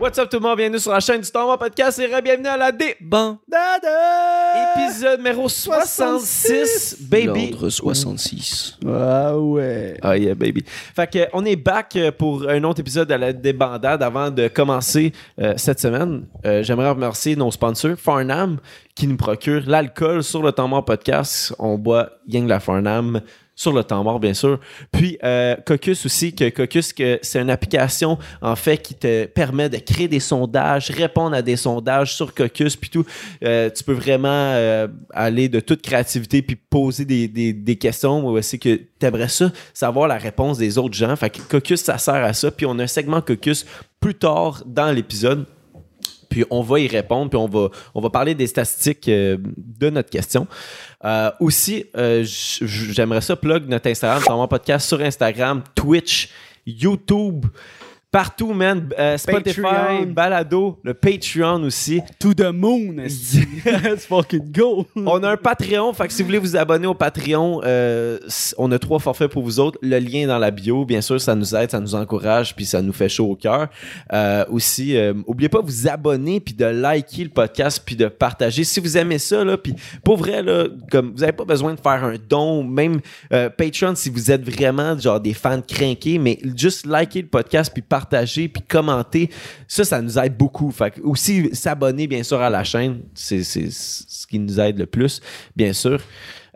[0.00, 2.56] What's up tout le monde, bienvenue sur la chaîne du Tomba Podcast et bienvenue à
[2.56, 2.94] la D.
[3.00, 3.36] Bon.
[4.76, 7.50] Épisode numéro 66, baby.
[7.50, 8.78] L'ordre 66.
[8.86, 9.98] Ah ouais.
[10.00, 10.62] Ah yeah, baby.
[10.94, 14.46] Fait que, on est back euh, pour un autre épisode de la débandade avant de
[14.46, 16.26] commencer euh, cette semaine.
[16.46, 18.58] euh, J'aimerais remercier nos sponsors, Farnham,
[18.94, 21.52] qui nous procure l'alcool sur le temps podcast.
[21.58, 23.20] On boit Yang la Farnham
[23.58, 24.60] sur le temps bien sûr.
[24.92, 29.78] Puis euh, Caucus aussi, que que c'est une application en fait qui te permet de
[29.78, 33.04] créer des sondages, répondre à des sondages sur Caucus, puis tout.
[33.44, 38.40] Euh, tu peux vraiment euh, aller de toute créativité puis poser des, des, des questions
[38.42, 41.16] c'est que tu aimerais ça, savoir la réponse des autres gens?
[41.16, 42.52] Fait que Caucus, ça sert à ça.
[42.52, 43.66] Puis on a un segment Caucus
[43.98, 45.46] plus tard dans l'épisode.
[46.28, 49.90] Puis on va y répondre, puis on va, on va parler des statistiques euh, de
[49.90, 50.46] notre question.
[51.04, 56.30] Euh, aussi, euh, j'aimerais ça plug notre Instagram, mon podcast sur Instagram, Twitch,
[56.66, 57.46] YouTube,
[58.10, 58.88] partout, man.
[58.98, 60.06] Euh, Spotify, Patreon.
[60.06, 62.00] Balado, le Patreon aussi.
[62.18, 62.96] To the moon.
[62.96, 64.86] Let's fucking go.
[64.96, 68.18] On a un Patreon, fait que si vous voulez vous abonner au Patreon, euh,
[68.56, 69.78] on a trois forfaits pour vous autres.
[69.82, 72.64] Le lien est dans la bio, bien sûr, ça nous aide, ça nous encourage, puis
[72.64, 73.68] ça nous fait chaud au cœur.
[74.12, 78.64] Euh, aussi, oubliez pas de vous abonner, puis de liker le podcast, puis de partager.
[78.64, 81.80] Si vous aimez ça, là, puis pour vrai, là, comme vous avez pas besoin de
[81.80, 86.86] faire un don, même Patreon, si vous êtes vraiment genre des fans craqués, mais juste
[86.86, 89.30] liker le podcast, puis partager, puis commenter,
[89.66, 90.72] ça, ça nous aide beaucoup.
[91.02, 95.20] Aussi, s'abonner, bien sûr, à la chaîne, c'est ce qui nous aide le plus,
[95.56, 96.00] bien sûr.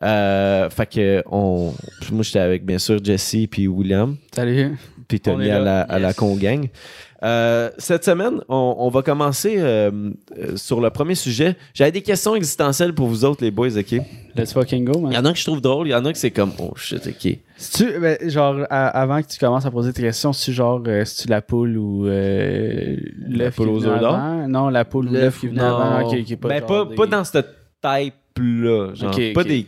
[0.02, 1.72] Euh, fait que on,
[2.10, 4.76] moi, j'étais avec, bien sûr, Jesse puis William, Salut.
[5.08, 6.12] puis On Tony à la, à la.
[6.12, 6.68] Congang.
[7.24, 11.54] Euh, cette semaine, on, on va commencer euh, euh, sur le premier sujet.
[11.72, 13.92] J'avais des questions existentielles pour vous autres, les boys, OK?
[13.92, 14.02] Il
[14.34, 15.12] Let's fucking go, man.
[15.12, 16.72] y en a que je trouve drôle, il y en a que c'est comme, oh
[16.74, 17.38] shit, OK.
[17.56, 20.82] Si tu, ben, genre, à- avant que tu commences à poser tes questions, si genre,
[20.88, 22.96] euh, si tu la poule ou euh,
[23.28, 24.14] l'œuf poule qui d'or?
[24.16, 24.48] avant?
[24.48, 25.62] Non, la poule ou L'œuf, qui Non.
[25.62, 26.08] avant.
[26.08, 27.46] Ok, ok, pas ben, pas, des- pas dans cette
[27.80, 28.94] type-là.
[28.94, 29.66] Genre, Ok, pas des.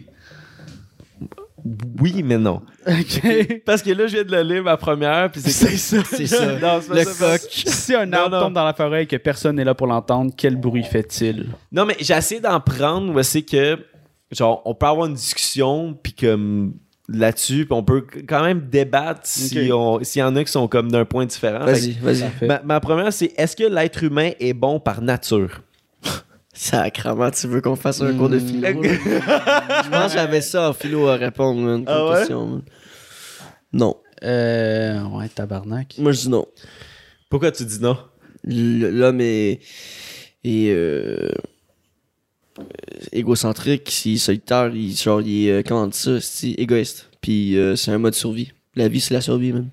[2.01, 2.61] Oui, mais non.
[2.87, 3.63] Ok.
[3.67, 6.03] Parce que là, je viens de le lire ma première, puis c'est C'est ça.
[6.11, 6.47] C'est ça.
[6.59, 7.39] Non, c'est pas Le ça.
[7.39, 7.49] coq.
[7.51, 8.43] Si un arbre non.
[8.45, 11.47] tombe dans la forêt et que personne n'est là pour l'entendre, quel bruit fait-il?
[11.73, 13.79] Non, mais j'ai essayé d'en prendre où c'est que,
[14.31, 16.75] genre, on peut avoir une discussion, puis comme
[17.09, 20.91] là-dessus, puis on peut quand même débattre si s'il y en a qui sont comme
[20.91, 21.65] d'un point différent.
[21.65, 22.29] Vas-y, vas-y.
[22.31, 25.63] Fait que Ma, ma première, c'est est-ce que l'être humain est bon par nature?
[26.55, 28.81] Sacrement, tu veux qu'on fasse un cours de philo?
[28.81, 28.83] Mm.
[28.85, 31.85] Je pense que j'avais ça en philo à répondre, man.
[31.85, 32.19] comme Ah ouais?
[32.19, 32.63] question, man.
[33.73, 33.97] Non.
[34.23, 35.97] Euh, ouais, tabarnak.
[35.99, 36.47] Moi, je dis non.
[37.29, 37.99] Pourquoi tu dis non?
[38.45, 39.61] L'homme est,
[40.45, 41.31] est euh,
[43.13, 47.11] égocentrique, il est solitaire, il, genre, il est, euh, comment on dit ça, c'est égoïste.
[47.21, 48.53] Puis euh, c'est un mode survie.
[48.77, 49.69] La vie, c'est la survie, man.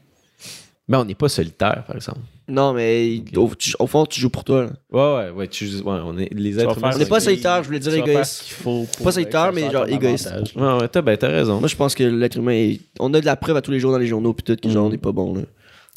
[0.88, 2.20] Mais on n'est pas solitaire, par exemple.
[2.48, 4.64] Non, mais au, tu- au fond, tu joues pour toi.
[4.64, 4.72] là.
[4.92, 5.48] Ouais, ouais, ouais.
[5.48, 6.92] Tu, ouais on est, les êtres humains.
[6.96, 8.44] On n'est pas solitaire, je voulais dire égoïste.
[9.04, 10.34] Pas solitaire, mais genre égoïste.
[10.56, 11.60] Ouais, ouais, t'as ben, t'as raison.
[11.60, 12.80] Moi, je pense que l'être humain est...
[13.00, 14.70] On a de la preuve à tous les jours dans les journaux, puis tout, que
[14.74, 15.42] genre, on est pas bon, là.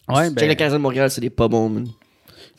[0.08, 1.86] Ouais, Check ben, la Canadienne de Montréal, c'est des pas bons, man.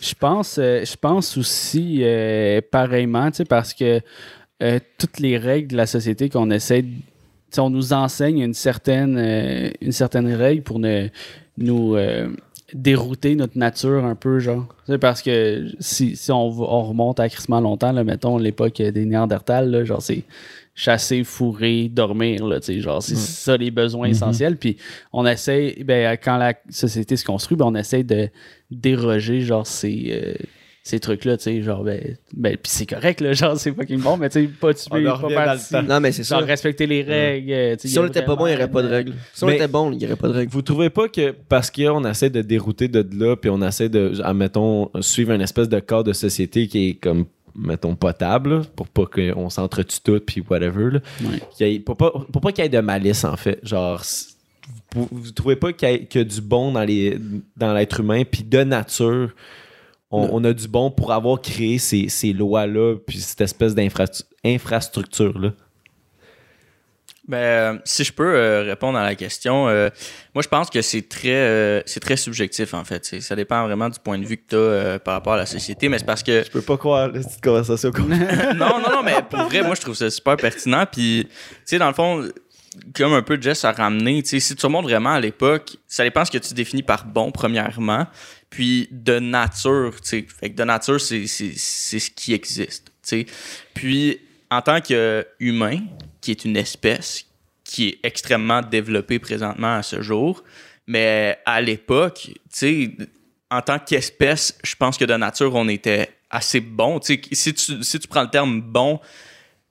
[0.02, 4.02] Je pense, euh, je pense aussi euh, pareillement, tu sais, parce que
[4.64, 6.94] euh, toutes les règles de la société qu'on essaie, de- tu
[7.52, 11.08] sais, on nous enseigne une certaine, euh, une certaine règle pour ne,
[11.58, 12.28] nous euh,
[12.76, 14.68] dérouter notre nature un peu, genre.
[15.00, 19.84] Parce que si, si on, remonte à crissement longtemps, là, mettons l'époque des Néandertals, là,
[19.86, 20.24] genre c'est
[20.76, 24.58] chasser, fourrer, dormir, là, genre c'est ça les besoins essentiels.
[24.58, 24.76] Puis
[25.14, 28.30] on essaie, ben, quand la société se construit, ben, on essaie de
[28.70, 30.34] déroger genre ces, euh,
[30.88, 32.00] ces trucs-là, tu sais, genre, ben,
[32.32, 35.82] ben puis c'est correct, là, genre, c'est fucking bon, mais tu sais, pas tuer, pas.
[35.82, 36.38] Non, mais c'est ça.
[36.38, 37.52] genre, respecter les règles.
[37.52, 39.14] euh, Si y a on était pas bon, il n'y aurait pas de règles.
[39.34, 40.52] Si on Mais- était bon, il n'y aurait pas de règles.
[40.52, 44.14] Vous trouvez pas que parce qu'on essaie de dérouter de là, puis on essaie de,
[44.24, 47.26] admettons, suivre une espèce de cadre de société qui est comme,
[47.56, 51.40] mettons, potable, pour pas qu'on s'entretue tout, puis whatever, là, Ouais.
[51.58, 53.60] qu'il y ait- pour pas, pour pas qu'il y ait de malice, en fait.
[53.64, 54.04] Genre,
[54.94, 57.18] vous, vous trouvez pas qu'il y, ait- qu'il y a du bon dans les
[57.58, 59.32] dans l'être humain, puis de nature,
[60.12, 65.52] on, on a du bon pour avoir créé ces, ces lois-là, puis cette espèce d'infrastructure-là.
[67.28, 69.90] Ben, euh, si je peux euh, répondre à la question, euh,
[70.36, 73.04] moi je pense que c'est très, c'est très subjectif en fait.
[73.20, 75.90] Ça dépend vraiment du point de vue que tu as par rapport à la société,
[75.90, 79.04] mais c'est parce que Je peux pas croire la petite conversation qu'on non, non, non,
[79.04, 80.86] mais pour vrai, moi, je trouve ça super pertinent.
[80.92, 81.36] Puis, tu
[81.66, 82.28] sais, dans le fond,
[82.96, 86.32] comme un peu Jess a ramené, si tu remontes vraiment à l'époque, ça dépend ce
[86.32, 88.08] que tu définis par bon, premièrement.
[88.50, 90.26] Puis, de nature, tu sais.
[90.28, 93.26] Fait de nature, c'est, ce qui existe, tu sais.
[93.74, 94.20] Puis,
[94.50, 95.80] en tant qu'humain,
[96.22, 97.26] qui est une espèce
[97.64, 100.44] qui est extrêmement développée présentement à ce jour,
[100.88, 102.92] mais à l'époque, tu sais,
[103.50, 107.00] en tant qu'espèce, je pense que de nature, on était assez bon.
[107.02, 109.00] Si, tu, si tu prends le terme bon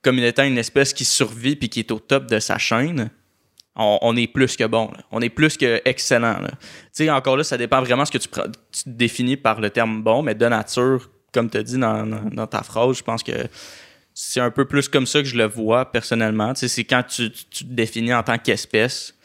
[0.05, 3.09] comme étant une espèce qui survit puis qui est au top de sa chaîne,
[3.75, 4.91] on, est plus que bon.
[5.11, 6.37] On est plus que excellent.
[7.09, 8.29] encore là, ça dépend vraiment ce que tu,
[8.85, 12.99] définis par le terme bon, mais de nature, comme tu as dit dans, ta phrase,
[12.99, 13.31] je pense que
[14.13, 16.53] c'est un peu plus comme ça que je le vois personnellement.
[16.53, 19.15] C'est quand tu, te définis en tant qu'espèce.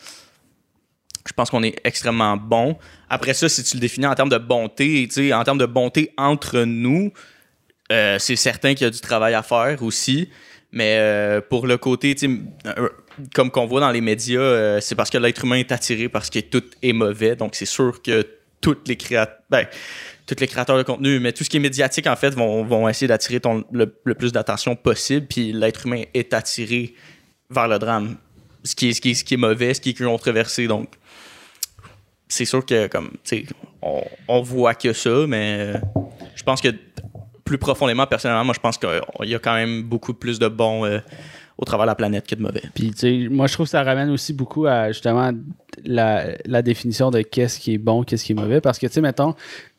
[1.28, 2.78] Je pense qu'on est extrêmement bon.
[3.10, 6.62] Après ça, si tu le définis en termes de bonté, en termes de bonté entre
[6.62, 7.12] nous,
[7.92, 10.30] euh, c'est certain qu'il y a du travail à faire aussi.
[10.72, 12.88] Mais euh, pour le côté, euh,
[13.34, 16.30] comme qu'on voit dans les médias, euh, c'est parce que l'être humain est attiré parce
[16.30, 17.34] que tout est mauvais.
[17.34, 18.26] Donc c'est sûr que
[18.60, 19.66] toutes les créateurs, ben,
[20.26, 23.08] tous les créateurs de contenu, mais tout ce qui est médiatique en fait vont, essayer
[23.08, 23.40] d'attirer
[23.72, 25.26] le, plus d'attention possible.
[25.26, 26.94] Puis l'être humain est attiré
[27.50, 28.16] vers le drame,
[28.62, 30.68] ce qui est, mauvais, ce qui est controversé.
[30.68, 30.88] Donc
[32.28, 33.10] c'est sûr que comme
[33.82, 35.72] on, voit que ça, mais
[36.36, 36.68] je pense que
[37.50, 40.84] plus profondément, personnellement, moi je pense qu'il y a quand même beaucoup plus de bons
[40.84, 41.00] euh,
[41.58, 42.62] au travers de la planète que de mauvais.
[42.74, 45.32] Puis, tu sais, moi, je trouve que ça ramène aussi beaucoup à justement
[45.84, 48.60] la, la définition de qu'est-ce qui est bon, qu'est-ce qui est mauvais.
[48.60, 49.34] Parce que, tu sais, mettons,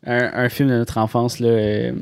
[0.06, 1.94] un, un film de notre enfance, là, euh,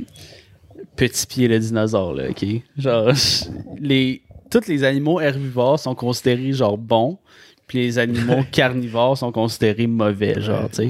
[0.95, 2.45] Petit pied le dinosaure, là, OK?
[2.77, 3.12] Genre,
[3.80, 7.19] les, tous les animaux herbivores sont considérés, genre, bons,
[7.68, 10.89] puis les animaux carnivores sont considérés mauvais, genre, tu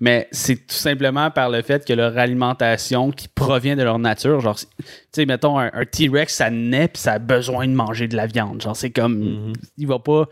[0.00, 4.40] Mais c'est tout simplement par le fait que leur alimentation qui provient de leur nature,
[4.40, 4.66] genre, tu
[5.12, 8.26] sais, mettons, un, un T-Rex, ça naît puis ça a besoin de manger de la
[8.26, 8.60] viande.
[8.60, 10.26] Genre, c'est comme, il va pas,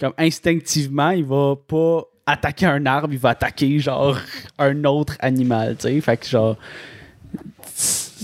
[0.00, 4.16] comme instinctivement, il va pas attaquer un arbre, il va attaquer, genre,
[4.58, 6.00] un autre animal, tu sais.
[6.00, 6.56] Fait que, genre,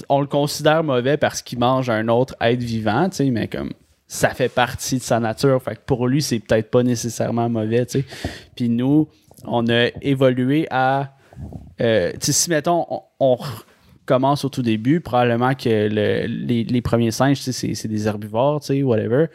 [0.09, 3.73] on le considère mauvais parce qu'il mange un autre être vivant, tu sais, mais comme
[4.07, 5.61] ça fait partie de sa nature.
[5.61, 8.05] Fait que pour lui, c'est peut-être pas nécessairement mauvais, tu sais.
[8.55, 9.09] Puis nous,
[9.47, 11.15] on a évolué à.
[11.81, 13.39] euh, si mettons, on, on
[14.07, 19.27] commence au tout début, probablement que le- les, les premiers singes, c'est, des herbivores, whatever.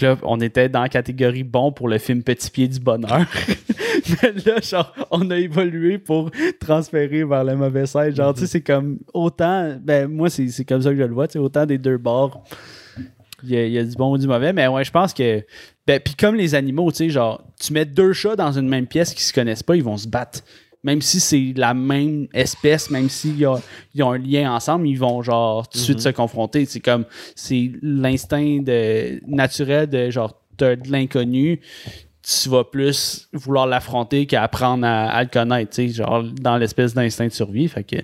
[0.00, 3.26] Là, on était dans la catégorie bon pour le film Petit Pied du Bonheur.
[4.22, 8.14] Mais là, genre, on a évolué pour transférer vers le mauvais singe.
[8.14, 9.76] Genre, tu sais, c'est comme autant.
[9.80, 12.42] Ben, moi, c'est, comme ça que je le vois, tu autant des deux bords.
[13.44, 15.44] Il y, a, y a du bon ou du mauvais, mais ouais, je pense que.
[15.86, 18.86] Ben, puis comme les animaux, tu sais, genre, tu mets deux chats dans une même
[18.86, 20.40] pièce qui se connaissent pas, ils vont se battre.
[20.84, 23.60] Même si c'est la même espèce, même s'ils y a-
[23.94, 26.64] ils ont un lien ensemble, ils vont genre tout de suite se confronter.
[26.64, 27.04] C'est comme,
[27.36, 31.60] c'est l'instinct de, naturel de genre, t'as de l'inconnu,
[32.22, 36.94] tu vas plus vouloir l'affronter qu'apprendre à, à le connaître, tu sais, genre dans l'espèce
[36.94, 37.68] d'instinct de survie.
[37.68, 37.96] Fait que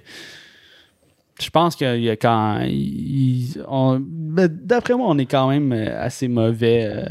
[1.40, 2.60] je pense qu'il y a quand.
[4.00, 6.84] ben, D'après moi, on est quand même euh, assez mauvais.
[6.84, 7.04] euh,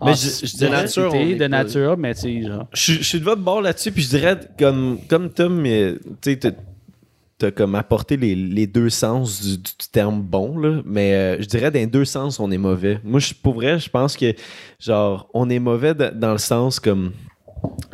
[0.00, 2.66] en Mais je- de nature, de nature, mais tu sais, genre.
[2.72, 6.36] Je, je suis de votre bord là-dessus, puis je dirais, comme, comme Tom, tu sais,
[6.36, 11.46] t'as- comme apporté les, les deux sens du, du terme bon, là, mais euh, je
[11.46, 13.00] dirais, dans les deux sens, on est mauvais.
[13.04, 14.32] Moi, je, pour vrai, je pense que,
[14.80, 17.12] genre, on est mauvais de- dans le sens comme.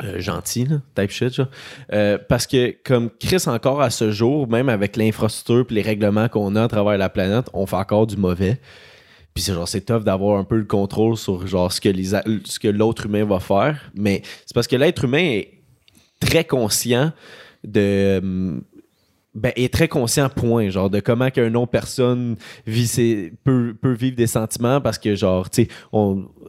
[0.03, 1.41] Euh, gentil, type shit.
[1.93, 6.27] Euh, parce que, comme Chris, encore à ce jour, même avec l'infrastructure et les règlements
[6.27, 8.59] qu'on a à travers la planète, on fait encore du mauvais.
[9.33, 13.05] Puis c'est genre c'est tough d'avoir un peu le contrôle sur genre ce que l'autre
[13.05, 15.61] humain va faire, mais c'est parce que l'être humain est
[16.19, 17.13] très conscient
[17.63, 18.61] de
[19.33, 22.35] ben, est très conscient point genre de comment qu'une autre personne
[22.67, 25.69] vit peut, vivre des sentiments parce que genre tu sais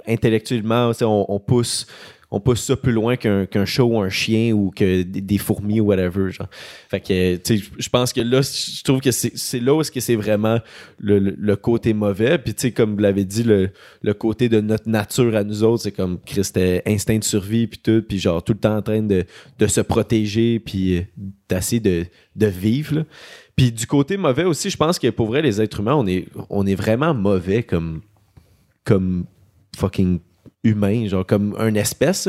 [0.09, 1.87] intellectuellement on, on pousse
[2.33, 5.85] on pousse ça plus loin qu'un chat ou un chien ou que des, fourmis ou
[5.85, 6.49] whatever genre.
[6.89, 10.59] Fait que je pense que là je trouve que c'est là où c'est vraiment
[10.99, 12.39] le, côté mauvais.
[12.39, 13.71] Puis tu sais comme vous l'avez dit le,
[14.15, 18.03] côté de notre nature à nous autres c'est comme c'était instinct de survie puis tout
[18.03, 19.27] puis genre tout le temps en train de,
[19.67, 21.03] se protéger puis euh,
[21.49, 23.05] d'essayer de, vivre
[23.57, 26.27] puis du côté mauvais aussi je pense que pour vrai les êtres humains on est
[26.49, 28.01] on est vraiment mauvais comme
[28.85, 29.27] comme
[29.77, 30.19] fucking
[30.65, 32.29] humain, genre comme une espèce.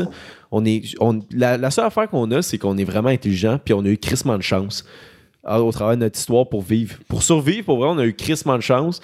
[0.50, 3.74] On est, on, la, la seule affaire qu'on a, c'est qu'on est vraiment intelligent, puis
[3.74, 4.84] on a eu crissement de chance
[5.44, 6.96] à- au travers de notre histoire pour vivre.
[7.08, 9.00] Pour survivre, pour vrai, on a eu crissement de chance,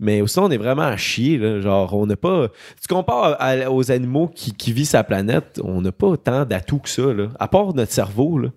[0.00, 1.38] mais aussi on est vraiment à chier.
[1.38, 2.48] Là, genre, on n'a pas.
[2.80, 6.78] Tu compares à- aux animaux qui, qui vivent sa planète, on n'a pas autant d'atouts
[6.78, 8.38] que ça, là, à part notre cerveau.
[8.38, 8.48] Là.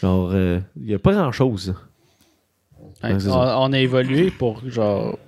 [0.00, 1.74] Genre, il n'y a pas grand-chose.
[3.02, 5.18] Ouais, on, on a évolué pour genre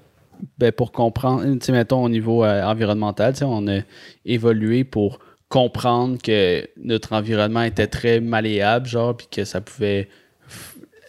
[0.58, 3.80] ben, pour comprendre, mettons au niveau euh, environnemental, on a
[4.25, 5.18] évolué pour
[5.49, 10.08] comprendre que notre environnement était très malléable, genre, puis que ça pouvait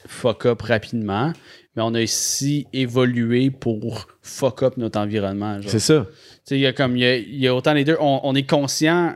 [0.05, 1.31] fuck up rapidement,
[1.75, 5.59] mais on a aussi évolué pour fuck up notre environnement.
[5.65, 6.05] C'est ça.
[6.51, 7.97] Il y a comme y a, y a autant les deux.
[7.99, 9.15] On, on est conscient,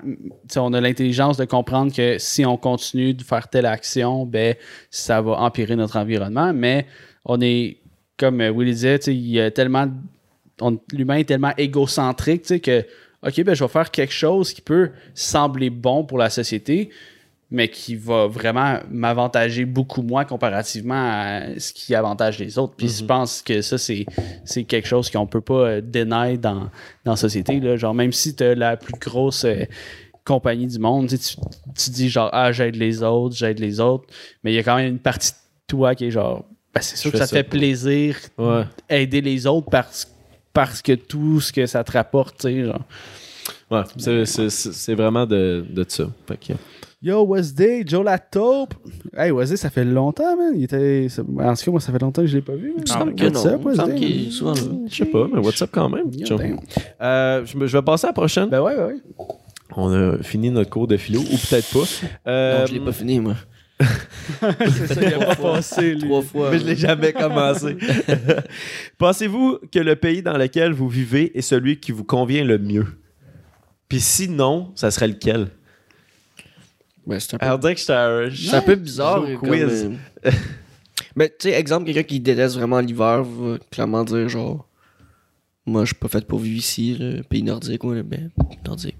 [0.55, 4.55] on a l'intelligence de comprendre que si on continue de faire telle action, ben
[4.89, 6.53] ça va empirer notre environnement.
[6.53, 6.87] Mais
[7.25, 7.77] on est,
[8.17, 9.87] comme euh, Willy disait, il y a tellement.
[10.91, 12.83] L'humain est tellement égocentrique, que
[13.23, 16.89] OK, ben je vais faire quelque chose qui peut sembler bon pour la société,
[17.49, 22.75] mais qui va vraiment m'avantager beaucoup moins comparativement à ce qui avantage les autres.
[22.75, 24.05] Puis je pense que ça, c'est,
[24.67, 26.69] quelque chose qu'on peut pas euh, deny dans,
[27.05, 27.59] dans la société.
[27.59, 27.75] Là.
[27.75, 29.63] Genre, même si tu as la plus grosse euh,
[30.25, 34.05] compagnie du monde, tu, tu dis genre, ah, j'aide les autres, j'aide les autres,
[34.43, 36.45] mais il y a quand même une partie de toi qui est genre,
[36.77, 38.63] ben, c'est sûr que ça fait plaisir Ouais.
[38.89, 40.07] aider les autres parce,
[40.53, 42.81] parce que tout ce que ça te rapporte, tu sais, genre.
[43.69, 43.81] Ouais.
[43.97, 46.05] C'est- C'est c'est- c'est vraiment de, de ça.
[46.27, 46.53] Fait que-
[46.99, 48.73] Yo, Wednesday, Joe la taupe.
[49.15, 50.53] Hey, Wednesday, ça fait longtemps, man.
[50.55, 51.07] Il était...
[51.19, 52.73] En tout cas, moi, ça fait longtemps que je l'ai pas vu.
[52.75, 52.87] man.
[52.87, 53.95] Semble que What's non.
[53.97, 54.53] Il souvent.
[54.89, 56.09] Je sais pas, mais what's up quand même?
[56.11, 56.37] Yo.
[57.01, 58.49] Euh, je vais passer à la prochaine.
[58.49, 58.95] Ben ouais, ben ouais.
[59.75, 62.07] On a fini notre cours de philo, ou peut-être pas.
[62.31, 63.35] Euh, Non, je l'ai pas fini, moi.
[63.79, 64.53] Ça,
[65.01, 65.97] il a pas passé.
[65.99, 66.51] Trois fois.
[66.51, 67.77] Mais je l'ai jamais commencé.
[68.97, 72.87] Pensez-vous que le pays dans lequel vous vivez est celui qui vous convient le mieux?
[73.87, 75.49] Puis sinon, ça serait lequel?
[77.05, 79.23] Ben, c'est un peu, Alors, dire que j'étais un- c'est un peu bizarre.
[79.39, 79.89] Comme, quiz.
[81.15, 84.67] Mais, tu sais, exemple, quelqu'un qui déteste vraiment l'hiver va clairement dire, genre,
[85.65, 88.29] moi, je suis pas fait pour vivre ici, le pays nordique, ouais, ben,
[88.65, 88.97] nordique.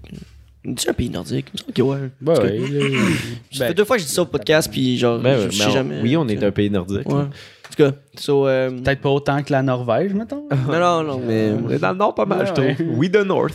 [0.74, 1.46] Dis un pays nordique.
[1.74, 2.10] Que ouais.
[2.20, 2.58] Ben En tout cas, ouais.
[2.68, 2.98] là,
[3.52, 5.44] Ça ben, fait deux fois que je dis ça au podcast, puis genre, Ben, je,
[5.46, 6.00] ouais, sais jamais.
[6.02, 7.08] Oui, on est un pays nordique.
[7.08, 7.22] Ouais.
[7.22, 7.26] En
[7.70, 10.48] tout cas, so, euh, Peut-être pas autant que la Norvège, mettons.
[10.68, 11.52] non, non, non, mais.
[11.52, 12.64] On est dans le nord pas mal, Ouais, je trouve.
[12.66, 12.76] ouais.
[12.96, 13.54] We the north.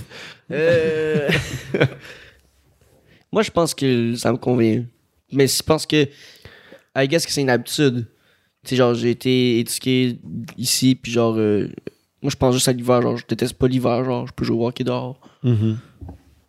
[0.51, 1.29] Euh,
[3.31, 4.83] Moi, je pense que ça me convient.
[5.31, 6.07] Mais je pense que.
[6.95, 8.05] I guess que c'est une habitude.
[8.63, 10.19] Tu sais, genre, j'ai été éduqué
[10.57, 11.35] ici, puis genre.
[11.37, 11.67] euh,
[12.21, 13.01] Moi, je pense juste à l'hiver.
[13.01, 14.03] Genre, je déteste pas l'hiver.
[14.05, 15.19] Genre, je peux jouer au hockey dehors.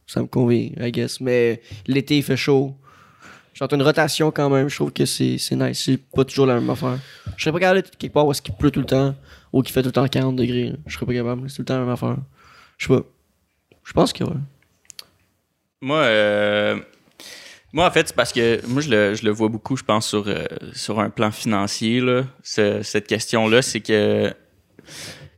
[0.06, 1.20] Ça me convient, I guess.
[1.20, 2.75] Mais l'été, il fait chaud.
[3.54, 4.68] J'ai une rotation quand même.
[4.68, 5.82] Je trouve que c'est nice.
[5.84, 6.99] C'est pas toujours la même affaire.
[7.37, 9.14] Je serais pas capable quelque part où est-ce qu'il pleut tout le temps
[9.52, 10.73] ou qu'il fait tout le temps 40 degrés.
[10.87, 11.49] Je serais pas capable.
[11.49, 12.16] C'est tout le temps la même affaire.
[12.78, 13.02] Je sais pas.
[13.84, 14.30] Je pense que ouais.
[15.80, 16.78] Moi, euh,
[17.73, 20.08] moi, en fait, c'est parce que moi, je le, je le vois beaucoup, je pense,
[20.08, 24.34] sur, euh, sur un plan financier, là, ce- cette question-là, c'est que, tu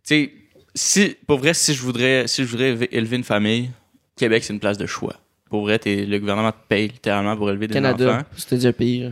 [0.04, 0.32] sais,
[0.75, 3.70] si, pour vrai, si je voudrais, si je voudrais élever une famille,
[4.16, 5.14] Québec, c'est une place de choix.
[5.50, 8.25] Pour vrai, t'es- le gouvernement te paye littéralement pour élever des Canada, enfants.
[8.37, 9.00] c'était pays.
[9.04, 9.11] là.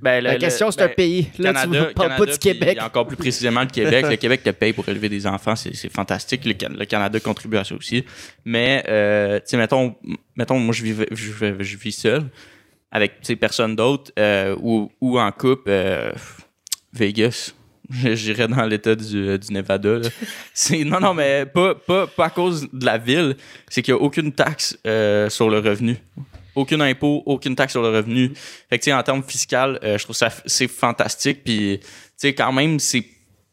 [0.00, 1.28] Ben, le- La question, c'est ben, un pays.
[1.38, 2.78] Là, Canada, tu ne parles pas Canada, du puis Québec.
[2.80, 4.06] encore plus précisément le Québec.
[4.08, 6.44] le Québec te paye pour élever des enfants, c'est c'est fantastique.
[6.44, 8.04] Le, Can- le Canada contribue à ça aussi.
[8.44, 9.96] Mais, euh, tu sais, mettons,
[10.36, 12.22] mettons, moi, je vis, je, vis- je vis seul,
[12.92, 16.12] avec, personne d'autre, euh, ou, ou en couple, euh,
[16.92, 17.52] Vegas.
[18.14, 19.98] J'irais dans l'état du, du Nevada.
[20.54, 23.36] C'est non, non, mais pas, pas, pas à cause de la ville.
[23.68, 25.96] C'est qu'il n'y a aucune taxe euh, sur le revenu.
[26.54, 28.32] Aucun impôt, aucune taxe sur le revenu.
[28.70, 31.44] Fait que, tu en termes fiscal, euh, je trouve ça, c'est fantastique.
[31.44, 31.80] Puis,
[32.18, 33.04] tu quand même, c'est,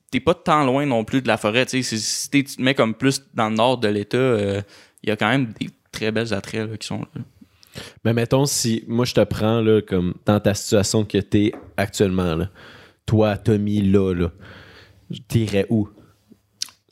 [0.09, 1.65] t'es pas tant loin non plus de la forêt.
[1.65, 4.61] Tu si tu te mets comme plus dans le nord de l'État, euh,
[5.03, 7.21] il y a quand même des très belles attraits là, qui sont là.
[8.05, 12.35] Mais mettons, si moi je te prends là, comme dans ta situation que t'es actuellement,
[12.35, 12.49] là.
[13.05, 14.31] Toi, Tommy, là, là,
[15.27, 15.89] t'irais où?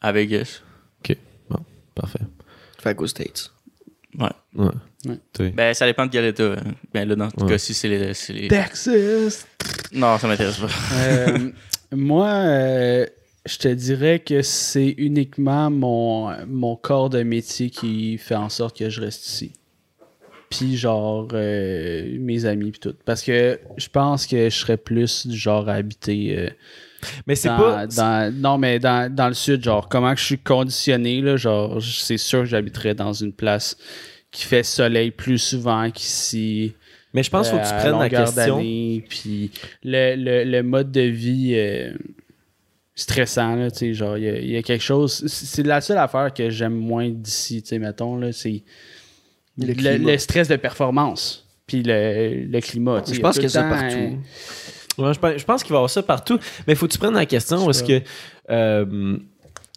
[0.01, 0.61] À Vegas.
[0.99, 1.17] Ok,
[1.49, 1.59] bon,
[1.95, 2.19] parfait.
[2.79, 3.51] Fait qu'aux States.
[4.17, 4.29] Ouais.
[4.55, 5.51] Ouais.
[5.53, 6.53] Ben, ça dépend de quel État.
[6.53, 6.73] hein.
[6.93, 7.49] Ben, là, dans ce Ouais.
[7.51, 9.47] cas-ci, c'est les, c'est les- Texas.
[9.93, 10.67] Non, ça m'intéresse pas.
[10.95, 11.51] Euh,
[11.91, 13.05] moi, euh,
[13.45, 18.77] je te dirais que c'est uniquement mon, mon corps de métier qui fait en sorte
[18.77, 19.53] que je reste ici.
[20.51, 22.93] Puis genre euh, mes amis puis tout.
[23.05, 26.49] Parce que je pense que je serais plus du genre à habiter euh,
[27.25, 27.87] Mais c'est dans, pas.
[27.87, 32.17] dans- non mais dans, dans le sud genre comment je suis conditionné là genre c'est
[32.17, 33.75] sûr que j'habiterais dans une place
[34.29, 36.73] qui fait soleil plus souvent qu'ici
[37.13, 38.57] Mais je pense qu'il faut que tu euh, prennes la question.
[39.09, 39.51] Puis
[39.83, 41.55] le, le, le mode de vie
[42.95, 45.25] stressant, là, tu sais, genre, il y y, a quelque chose.
[45.27, 48.63] C'est la seule affaire que j'aime moins d'ici, tu sais, mettons, là, c'est
[49.57, 50.11] Le le, climat.
[50.11, 51.47] le stress de performance.
[51.67, 53.01] Puis le, le climat.
[53.01, 54.17] tu sais, Je pense le ça partout.
[54.97, 56.37] Ouais, je pense, je pense qu'il va y avoir ça partout.
[56.67, 58.01] Mais il faut que tu prennes la question parce que
[58.49, 59.17] euh,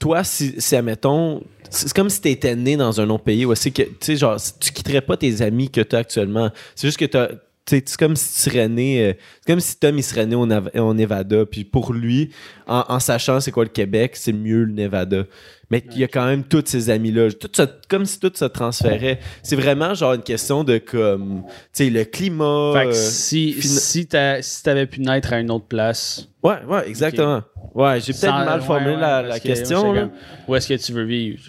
[0.00, 3.46] toi, si, si admettons, c'est comme si tu étais né dans un autre pays.
[3.54, 6.50] C'est que, tu sais, genre, tu quitterais pas tes amis que tu as actuellement.
[6.74, 7.18] C'est juste que tu
[7.66, 9.12] c'est comme si tu serais né, euh,
[9.46, 12.30] comme si Tom il serait né au, au Nevada, puis pour lui,
[12.66, 15.24] en, en sachant c'est quoi le Québec, c'est mieux le Nevada.
[15.70, 17.50] Mais il y a quand même tous ces amis-là, tout
[17.88, 19.18] comme si tout se transférait.
[19.42, 22.72] C'est vraiment genre une question de comme, tu sais, le climat.
[22.74, 26.28] Fait que euh, si, fina- si, t'avais pu naître à une autre place.
[26.42, 27.42] ouais, ouais, exactement.
[27.74, 29.92] Ouais, j'ai peut-être mal formulé ouais, la, la que question.
[29.92, 30.10] moi, comme,
[30.46, 31.40] Où est-ce que tu veux vivre?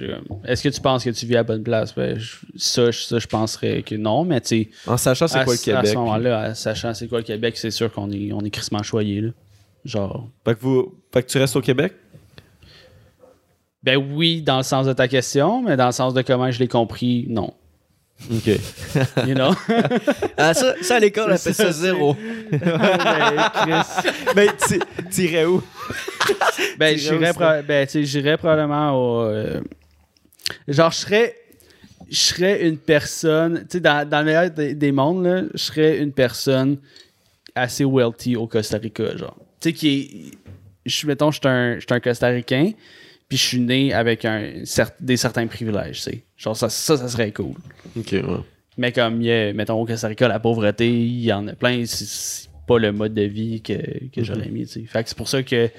[0.46, 1.94] Est-ce que tu penses que tu vis à la bonne place?
[1.94, 5.44] Ben, je- ça, je- ça, je penserais que non, mais tu sais, En sachant c'est
[5.44, 5.92] quoi le ce- à Québec.
[5.92, 8.84] ce moment-là, en sachant c'est quoi le Québec, c'est sûr qu'on est, on est crissement
[8.84, 9.22] choyé.
[9.22, 9.30] Là.
[9.86, 10.28] Genre.
[10.46, 11.94] Fait que, vous, fait que tu restes au Québec?
[13.84, 16.58] Ben oui, dans le sens de ta question, mais dans le sens de comment je
[16.60, 17.54] l'ai compris, non.
[18.32, 18.48] OK.
[19.28, 19.52] You know?
[20.38, 22.16] Ah, ça, ça à l'école, on C'est appelle ça ça, zéro.
[22.52, 24.10] Ben, Chris.
[24.36, 24.80] Mais tu
[25.12, 25.62] tu irais où?
[26.80, 29.22] Ben, Tu j'irais irais où, pro- ben, tu sais, j'irais probablement au.
[29.26, 29.62] euh,
[30.68, 31.36] genre, je serais.
[32.10, 33.62] Je serais une personne.
[33.62, 36.78] Tu sais, dans, dans le meilleur des, des mondes, là, je serais une personne
[37.56, 39.36] assez wealthy au Costa Rica, genre.
[39.60, 40.38] Tu sais, qui est.
[40.86, 42.72] Je suis, mettons, je suis un, je suis un Costaricain,
[43.28, 44.62] puis je suis né avec un,
[45.00, 46.24] des certains privilèges, tu sais.
[46.38, 47.56] Genre, ça, ça, ça serait cool.
[47.98, 48.22] OK, ouais.
[48.78, 51.54] Mais comme, il y a, mettons, au Costa Rica, la pauvreté, il y en a
[51.54, 51.86] plein.
[51.86, 53.74] C'est- pas le mode de vie que,
[54.12, 54.86] que j'aurais mis, tu sais.
[54.88, 55.70] Fait que c'est pour ça que,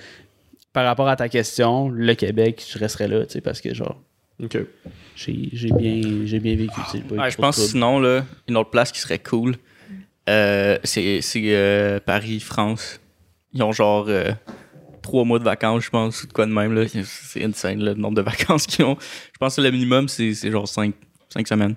[0.73, 4.01] par rapport à ta question, le Québec, je resterais là, tu sais, parce que, genre,
[4.41, 4.57] OK.
[5.17, 6.81] j'ai bien, j'ai bien vécu,
[7.11, 7.71] Ouais, je pense troubles.
[7.73, 9.57] sinon, là, une autre place qui serait cool,
[10.29, 13.01] euh, c'est c'est, euh, Paris, France.
[13.53, 14.31] Ils ont genre euh,
[15.03, 16.73] trois mois de vacances, je pense, ou de quoi de même.
[16.75, 16.85] là.
[17.05, 18.97] C'est insane, là, le nombre de vacances qu'ils ont.
[19.01, 20.95] Je pense que le minimum, c'est genre cinq,
[21.29, 21.75] cinq semaines.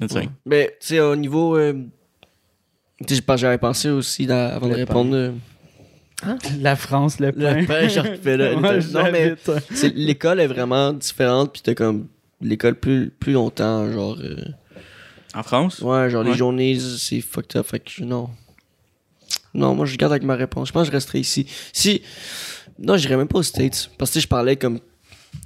[0.00, 0.28] Insane.
[0.46, 1.56] Mais, tu sais, au niveau.
[1.56, 1.72] euh,
[3.00, 5.14] tu sais, je pense- j'avais pensé aussi, dans- avant de répondre.
[5.14, 5.32] euh,
[6.60, 7.60] La France, le pain.
[7.60, 8.54] Le pain, je refais là.
[8.60, 9.34] Ouais, non, mais
[9.94, 12.08] l'école est vraiment différente, puis t'as comme
[12.40, 14.16] l'école plus, plus longtemps, genre.
[14.20, 14.36] euh,
[15.38, 15.78] En France?
[15.80, 18.28] ouais, genre les journées, c'est fucked up, fait que je- non.
[19.54, 20.68] Non, moi je garde avec ma réponse.
[20.68, 21.46] Je pense que je resterai ici.
[21.72, 22.02] Si.
[22.78, 23.90] Non, j'irais même pas aux States.
[23.98, 24.78] Parce que je parlais comme.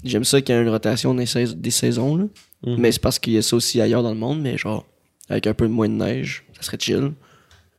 [0.05, 2.25] J'aime ça qu'il y ait une rotation des, sais- des saisons, là.
[2.67, 2.77] Mhm.
[2.79, 4.87] Mais c'est parce qu'il y a ça aussi ailleurs dans le monde, mais genre,
[5.29, 7.13] avec un peu moins de neige, ça serait chill.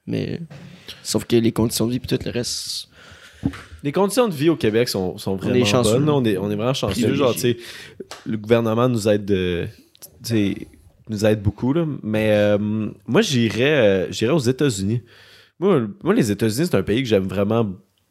[0.07, 0.39] Mais.
[1.03, 2.87] Sauf que les conditions de vie, puis tout le reste.
[3.83, 5.93] Les conditions de vie au Québec sont, sont vraiment est chanceux.
[5.99, 6.05] bonnes.
[6.05, 6.13] là.
[6.13, 7.13] On est, on est vraiment chanceux.
[7.13, 7.57] Genre, tu sais,
[8.25, 9.67] le gouvernement nous aide de,
[10.23, 10.67] tu sais,
[11.09, 11.73] nous aide beaucoup.
[11.73, 11.85] Là.
[12.03, 12.57] Mais euh,
[13.07, 15.01] moi, j'irais, euh, j'irais aux États-Unis.
[15.59, 17.69] Moi, moi, les États-Unis, c'est un pays que j'aime vraiment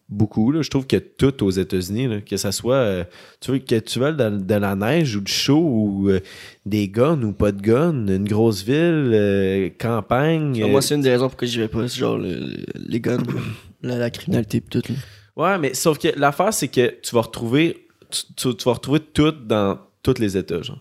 [0.09, 0.53] beaucoup.
[0.53, 0.63] Là.
[0.63, 3.05] Je trouve que tout aux États-Unis, que ça soit, euh,
[3.41, 6.21] tu veux, que tu veuilles de, de la neige ou du chaud ou euh,
[6.67, 10.61] des guns ou pas de guns, une grosse ville, euh, campagne.
[10.63, 11.89] Ah, moi, c'est une des raisons pourquoi j'y vais pas.
[11.89, 12.57] C'est genre le- le-
[12.89, 13.23] les guns,
[13.83, 14.93] la, la criminalité, puis tout.
[14.93, 14.99] là.
[15.35, 19.01] Ouais, mais sauf que l'affaire, c'est que tu vas retrouver tu, tu- tu vas retrouver
[19.01, 20.79] tout dans tous les États, genre.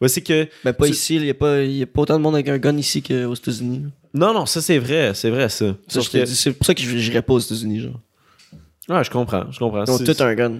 [0.00, 0.48] Ouais, c'est que.
[0.64, 2.48] Ben, pas Tu- ici, il y, a pas- y a pas autant de monde avec
[2.48, 3.86] un gun ici qu'aux États-Unis.
[4.14, 5.76] Non, non, ça c'est vrai, c'est vrai ça.
[5.88, 6.24] Je que.
[6.26, 7.80] C'est pour ça que je- j'irais pas aux États-Unis.
[7.80, 8.00] Genre.
[8.88, 9.84] Ouais, je comprends, je comprends.
[9.84, 10.52] Ils ont tout un gun.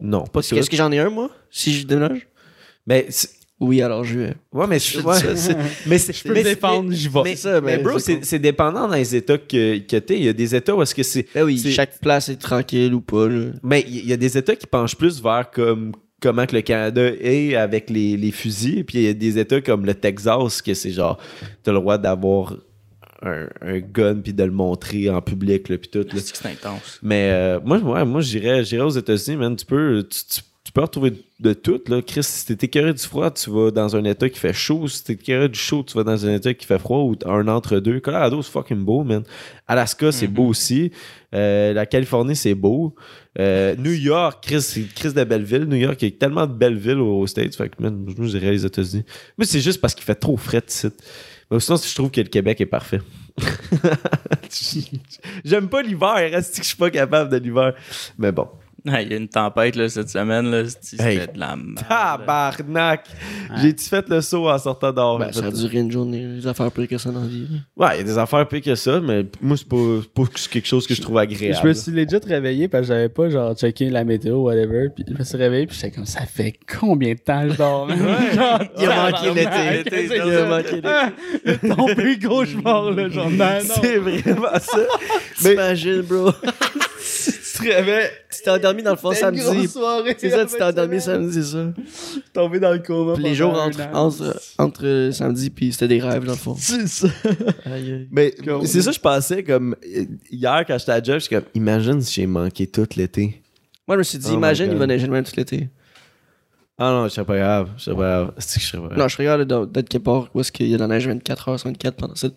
[0.00, 0.54] Non, pas tout.
[0.54, 2.26] Est-ce que j'en ai un, moi, si je déménage?
[2.86, 3.08] Mais.
[3.60, 4.34] Oui, alors je vais.
[4.52, 4.78] Ouais, mais.
[4.78, 5.18] Je ouais.
[5.36, 5.52] ça,
[5.86, 6.12] mais c'est.
[6.12, 7.22] Je peux mais- me défendre, j'y vais.
[7.24, 10.16] Mais, ça, mais mais bro, c'est dépendant dans les États que, que t'es.
[10.16, 11.26] Il y a des États où est-ce que c'est.
[11.34, 13.26] Ben oui, chaque place est tranquille ou pas.
[13.26, 13.46] Là.
[13.64, 17.02] Mais il y a des États qui penchent plus vers comme comment que le Canada
[17.20, 18.84] est avec les, les fusils.
[18.84, 21.18] Puis il y a des États comme le Texas que c'est genre
[21.62, 22.56] t'as le droit d'avoir
[23.22, 26.06] un, un gun puis de le montrer en public là, puis tout.
[26.12, 26.20] là.
[26.22, 26.98] C'est intense.
[27.02, 29.56] Mais euh, moi, ouais, moi j'irais, j'irais aux États-Unis, man.
[29.56, 31.80] Tu peux, tu, tu- tu peux retrouver de tout.
[31.88, 32.02] Là.
[32.02, 34.86] Chris, si t'es écœuré du froid, tu vas dans un état qui fait chaud.
[34.86, 37.48] Si t'es écœuré du chaud, tu vas dans un état qui fait froid ou un
[37.48, 38.00] entre-deux.
[38.00, 39.22] Colorado, c'est fucking beau, man.
[39.66, 40.92] Alaska, c'est beau aussi.
[41.34, 42.94] Euh, la Californie, c'est beau.
[43.38, 45.64] Euh, New York, Chris, c'est Chris de belle ville.
[45.64, 47.56] New York, il y a tellement de belles villes aux, States.
[47.56, 49.04] Fait que, man, je dirais les États-Unis.
[49.38, 50.88] Mais c'est juste parce qu'il fait trop frais ici.
[51.50, 53.00] Mais sinon, je trouve que le Québec est parfait.
[55.46, 56.30] J'aime pas l'hiver.
[56.30, 57.72] Reste que je suis pas capable de l'hiver?
[58.18, 58.48] Mais bon.
[58.92, 60.50] Ouais, Il y a une tempête là, cette semaine.
[60.50, 60.68] Là, Hey.
[60.80, 61.86] C'était de la merde.
[61.88, 63.04] Tabarnak!
[63.60, 65.18] J'ai-tu fait le saut en sortant dehors?
[65.18, 67.46] Ben, ça a duré une journée, les affaires plus que ça dans la vie.
[67.50, 67.86] là.
[67.86, 70.86] Ouais, il y a des affaires pires que ça, mais moi, c'est pas, quelque chose
[70.86, 71.58] que je trouve agréable.
[71.62, 75.04] Je me suis legit réveillé parce que j'avais pas genre checké la météo whatever puis
[75.06, 77.88] je me suis réveillé puis j'étais comme ça fait combien de temps je dors?
[78.34, 80.06] Genre, Il a manqué l'été.
[80.16, 81.68] Il a manqué l'été.
[81.68, 83.74] Ton plus là genre non, non.
[83.82, 84.78] C'est vraiment ça.
[85.40, 86.32] T'imagines, bro.
[87.62, 88.08] Tu te réveilles.
[88.30, 89.68] tu t'es endormi dans le fond C'était une grosse samedi.
[89.68, 91.30] soirée C'est ça, en tu fin t'es de endormi semaine.
[91.30, 92.22] samedi, c'est ça.
[92.32, 93.90] tombé dans le coma Puis les pendant jours un entre, an.
[94.06, 96.54] entre, entre euh, samedi puis c'était des rêves dans le fond.
[96.58, 97.08] c'est ça
[97.66, 98.08] Aïe, aïe.
[98.10, 101.34] Mais Comme- c'est ça, je pensais comme euh, hier quand j'étais à job, je suis
[101.34, 103.42] comme, imagine si j'ai manqué tout l'été.
[103.86, 104.74] Moi, je me suis dit, Oh my imagine, God.
[104.74, 105.68] il va neiger le même tout l'été.
[106.80, 107.70] Ah non, je serais pas grave.
[107.76, 108.32] Je serais pas grave.
[108.38, 108.98] C'est que je serais pas grave.
[108.98, 111.08] Non, je serais capable d'être- quelque part où est-ce qu'il y a de la neige
[111.08, 112.28] 24 heures sur 24 pendant ça.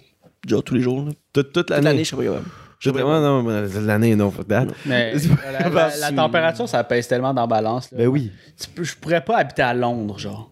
[0.47, 1.05] genre tous les jours.
[1.05, 1.12] là.
[1.34, 2.03] Toute, toute Toute l'année, l'année.
[2.03, 2.49] je serais pas capable.
[2.89, 3.44] Ouais, pas non,
[3.86, 4.67] l'année, non, fuck that.
[4.86, 5.13] Mais
[5.52, 7.91] la, la- la température, ça pèse tellement dans la balance.
[7.91, 8.00] là.
[8.00, 8.32] Ben oui.
[8.60, 10.50] Tu peux- je pourrais pas habiter à Londres, genre.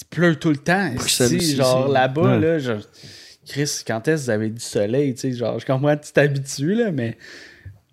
[0.00, 0.90] Il pleut tout le temps.
[0.94, 2.40] Bruxelles Si, aussi, genre là-bas, Ouais.
[2.40, 2.78] là, genre.
[3.46, 6.12] Chris, quand est-ce que vous avez du soleil, tu sais, genre, je comprends que tu
[6.12, 7.18] t'habitues, là, mais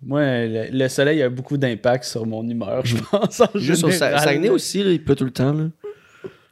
[0.02, 3.40] moi, le, le soleil a beaucoup d'impact sur mon humeur, je pense.
[3.40, 4.52] en Juste au général, Saguenay là.
[4.54, 5.52] aussi, là, il pleut tout le temps.
[5.52, 5.64] Là.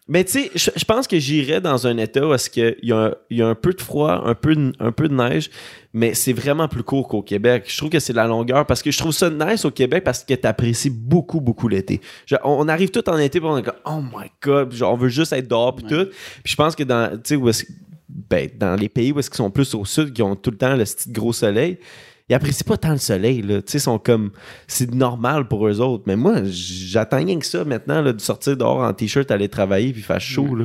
[0.09, 2.89] Mais tu sais, je, je pense que j'irais dans un état où est-ce qu'il y,
[2.89, 5.51] y a un peu de froid, un peu de, un peu de neige,
[5.93, 7.65] mais c'est vraiment plus court qu'au Québec.
[7.67, 10.25] Je trouve que c'est la longueur parce que je trouve ça nice au Québec parce
[10.25, 12.01] que t'apprécies beaucoup, beaucoup l'été.
[12.43, 14.97] On, on arrive tout en été puis on est comme oh my god, genre, on
[14.97, 16.07] veut juste être dehors puis tout.
[16.43, 17.67] Puis je pense que dans, tu sais,
[18.09, 20.57] ben, dans les pays où est-ce qu'ils sont plus au sud, qui ont tout le
[20.57, 21.79] temps le petit gros soleil,
[22.29, 23.63] ils apprécient pas tant le soleil, là.
[23.63, 24.31] Tu sais, ils sont comme,
[24.67, 26.05] c'est normal pour eux autres.
[26.07, 29.93] Mais moi, j'attends rien que ça maintenant, là, de sortir dehors en t-shirt, aller travailler
[29.93, 30.65] puis faire chaud, là.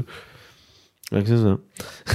[1.12, 1.58] C'est ça.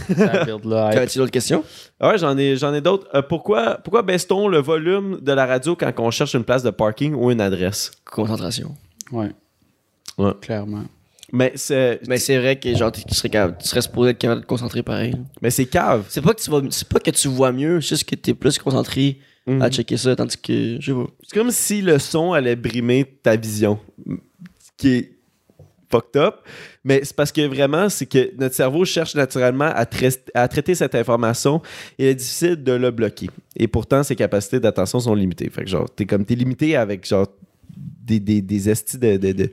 [0.14, 1.62] T'avais-tu d'autres questions?
[2.00, 3.06] Ah Ouais, j'en ai, j'en ai d'autres.
[3.14, 6.70] Euh, pourquoi, pourquoi baisse-t-on le volume de la radio quand on cherche une place de
[6.70, 7.92] parking ou une adresse?
[8.04, 8.74] Concentration.
[9.12, 9.30] Ouais.
[10.16, 10.32] Ouais.
[10.40, 10.84] Clairement.
[11.32, 14.40] Mais c'est, Mais c'est vrai que genre, tu serais, capable- tu serais supposé être capable
[14.40, 15.14] de te concentrer pareil.
[15.42, 16.06] mais c'est cave.
[16.08, 18.34] C'est pas que tu vas, c'est pas que tu vois mieux, c'est juste que t'es
[18.34, 19.62] plus concentré Mhm.
[19.62, 21.06] à checker ça, tandis que je sais pas.
[21.22, 23.78] C'est comme si le son allait brimer ta vision.
[24.06, 25.12] Ce qui est
[25.90, 26.36] fucked up.
[26.84, 30.74] Mais c'est parce que vraiment, c'est que notre cerveau cherche naturellement à, trai- à traiter
[30.74, 31.62] cette information
[31.98, 33.28] et il est difficile de le bloquer.
[33.56, 35.48] Et pourtant, ses capacités d'attention sont limitées.
[35.50, 37.26] Fait que genre, t'es comme, t'es limité avec genre
[37.76, 39.16] des, des, des estis de.
[39.16, 39.50] de, de-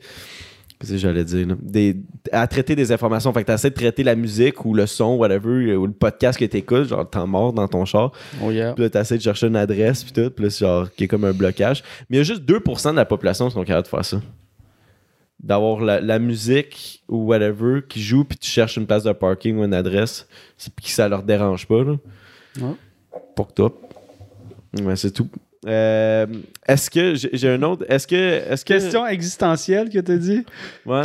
[0.85, 1.55] Qu'est-ce que j'allais dire, là?
[1.61, 1.97] Des,
[2.31, 3.33] à traiter des informations.
[3.33, 6.45] Fait que t'essaies de traiter la musique ou le son, whatever, ou le podcast que
[6.45, 8.11] t'écoutes, genre, t'en mords dans ton char.
[8.43, 8.73] Oh yeah.
[8.73, 10.29] Puis là, t'essaies de chercher une adresse, puis tout.
[10.29, 11.83] Puis là, genre, qui est comme un blocage.
[12.09, 14.21] Mais il y a juste 2% de la population qui sont capables de faire ça.
[15.41, 19.57] D'avoir la, la musique ou whatever qui joue, puis tu cherches une place de parking
[19.57, 20.27] ou une adresse,
[20.75, 21.83] puis que ça leur dérange pas.
[21.83, 21.95] Là.
[22.61, 22.75] Ouais.
[23.35, 23.93] Pas que top.
[24.81, 25.29] Ouais, c'est tout.
[25.65, 26.27] Euh,
[26.67, 30.43] est-ce que j'ai un autre est-ce que est-ce que Question existentielle que t'as dit?
[30.85, 31.01] Ouais.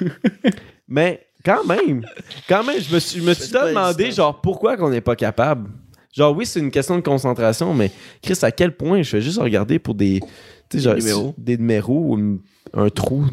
[0.88, 2.04] Mais quand même,
[2.48, 5.68] quand même, je me suis, je me suis demandé, genre, pourquoi qu'on n'est pas capable?
[6.16, 7.90] Genre, oui, c'est une question de concentration, mais
[8.22, 11.34] Chris, à quel point je fais juste regarder pour des, tu sais, Des genre, numéros.
[11.38, 12.38] des numéros ou une-
[12.74, 13.26] un trou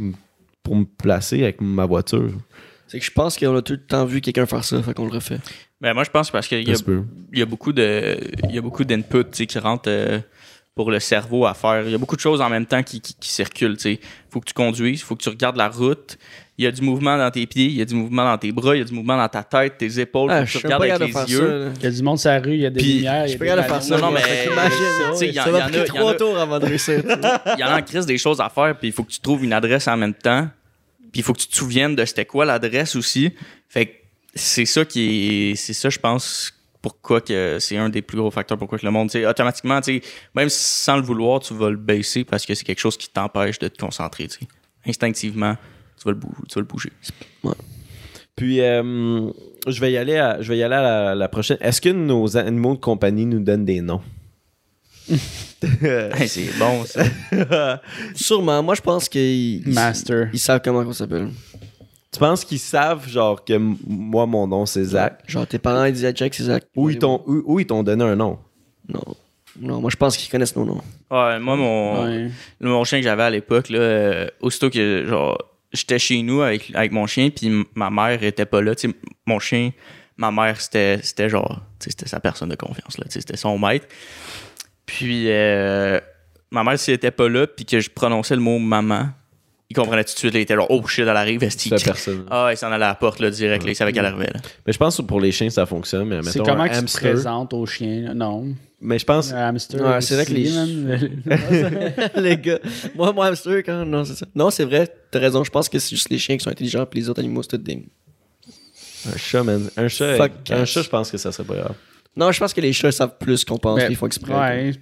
[0.62, 2.32] pour me placer avec ma voiture.
[2.88, 5.06] C'est que je pense qu'on a tout le temps vu quelqu'un faire ça, fait qu'on
[5.06, 5.40] le refait.
[5.82, 6.76] Ben, moi, je pense parce qu'il y a,
[7.34, 8.18] y beaucoup de
[8.50, 10.20] il y a beaucoup d'input tu sais, qui rentrent euh,
[10.76, 11.84] pour le cerveau à faire.
[11.86, 13.78] Il y a beaucoup de choses en même temps qui, qui, qui circulent.
[13.86, 13.98] Il
[14.30, 16.18] faut que tu conduises, il faut que tu regardes la route.
[16.58, 18.52] Il y a du mouvement dans tes pieds, il y a du mouvement dans tes
[18.52, 20.30] bras, il y a du mouvement dans ta tête, tes épaules.
[20.32, 21.72] Ah, faut que tu regardes avec les yeux.
[21.78, 23.24] Il y a du monde sur la rue, il y a des Puis, lumières.
[23.24, 23.98] Je suis pas capable de faire ça.
[23.98, 24.72] Non, mais- Fait qu'imagine,
[25.12, 27.02] tu sais, il y en- ça m'a a- pris trois tours avant de réussir.
[27.06, 29.20] Il y en a en crise des choses à faire, puis il faut que tu
[29.22, 30.48] trouves une adresse en même temps.
[31.12, 33.32] Puis il faut que tu te souviennes de c'était quoi l'adresse aussi.
[33.70, 33.92] Fait que
[34.34, 35.56] c'est ça qui est.
[35.56, 36.54] C'est ça, je pense,
[36.86, 39.82] pourquoi que c'est un des plus gros facteurs pourquoi que le monde, tu sais, automatiquement,
[39.82, 40.02] tu
[40.36, 43.58] même sans le vouloir, tu vas le baisser parce que c'est quelque chose qui t'empêche
[43.58, 44.42] de te concentrer, tu.
[44.86, 45.56] Instinctivement,
[45.98, 46.92] tu vas le, bou- tu vas le bouger.
[48.36, 49.32] Puis, euh,
[49.68, 51.58] je vais y aller à, je vais y aller à la, la prochaine.
[51.60, 54.02] Est-ce que nos animaux de compagnie nous donnent des noms?
[55.64, 57.04] Hey, c'est bon, ça.
[58.16, 60.30] Sûrement, moi je pense qu'ils ils- Master.
[60.32, 61.30] ils savent comment on s'appelle.
[62.16, 63.54] Tu penses qu'ils savent, genre, que
[63.88, 65.22] moi, mon nom, c'est Zach?
[65.28, 66.64] Genre tes parents ils disaient Jack, c'est Zach.
[66.76, 68.40] Ou ils t'ont ou ils t'ont donné un nom?
[68.90, 69.02] Non.
[69.60, 70.82] Non, moi je pense qu'ils connaissent nos noms.
[71.10, 72.30] Ouais, moi, mon, Ouais.
[72.60, 75.38] mon chien que j'avais à l'époque, là, euh, aussitôt que genre
[75.72, 78.76] j'étais chez nous avec, avec mon chien, puis ma mère était pas là.
[78.76, 79.72] Tu sais, mon chien,
[80.18, 83.20] ma mère, c'était c'était genre, tu sais, c'était sa personne de confiance, là, tu sais,
[83.22, 83.88] c'était son maître.
[84.86, 86.00] Puis euh,
[86.52, 89.10] ma mère, s'il était pas là, puis que je prononçais le mot maman,
[89.70, 90.34] il comprenait tout de suite.
[90.34, 92.26] là, il était genre, oh shit, elle arrive, est-ce qu'il personne.
[92.30, 94.32] Ah, il s'en allait à la porte là, direct, là, il savait qu'elle arrivait.
[94.34, 94.40] Là.
[94.68, 96.08] Mais je pense que pour les chiens, ça fonctionne.
[96.08, 97.12] Mais C'est comment un que tu te hamster.
[97.14, 98.02] présentes au chien?
[98.02, 98.14] là?
[98.14, 98.54] Non.
[98.82, 99.32] Mais je pense.
[99.32, 99.82] Un hamster.
[99.82, 101.22] Ouais, c'est vrai que les- man.
[102.18, 102.60] les gars.
[102.96, 103.86] Moi, moi, hamster, quand.
[103.86, 104.26] Non, c'est ça.
[104.36, 105.44] Non, c'est vrai, t'as raison.
[105.44, 107.50] Je pense que c'est juste les chiens qui sont intelligents, puis les autres animaux, c'est
[107.50, 107.84] tout des.
[109.12, 109.70] Un chat, man.
[109.78, 111.76] Un chat, Fuck un chat, je pense que ça serait pas grave.
[112.18, 114.34] Non, je pense que les chats savent plus qu'on pense, Mais- ils font exprès.
[114.34, 114.80] Ouais, pis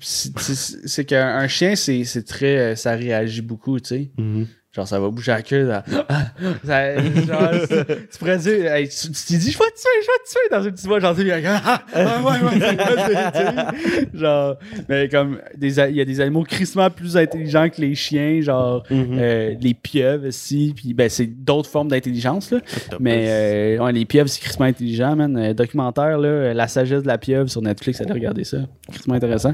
[0.85, 2.57] c'est- qu'un un chien, c'est c'est très.
[2.57, 4.11] euh, Ça réagit beaucoup, tu sais.
[4.75, 5.67] Genre, ça va bouger la queue.
[5.67, 5.83] là.
[6.65, 7.51] Ça- genre,
[8.11, 10.29] tu pourrais dire, hey, tu tu t'es dit, je vais te tuer, je vais te
[10.31, 12.59] tuer dans une petite voix, genre, tu sais, ah, ah, ouais,
[14.11, 14.55] c'est genre,
[14.89, 19.53] mais comme, il y a des animaux crissement plus intelligents que les chiens, genre, euh,
[19.59, 22.59] les pieuvres aussi, puis ben, c'est d'autres formes d'intelligence, là.
[22.99, 25.37] Mais euh, ouais, les pieuvres, c'est crissement intelligent, man.
[25.37, 28.57] Euh, documentaire, là, euh, La sagesse de la pieuvre sur Netflix, allez regarder ça.
[28.91, 29.53] Crissement intéressant.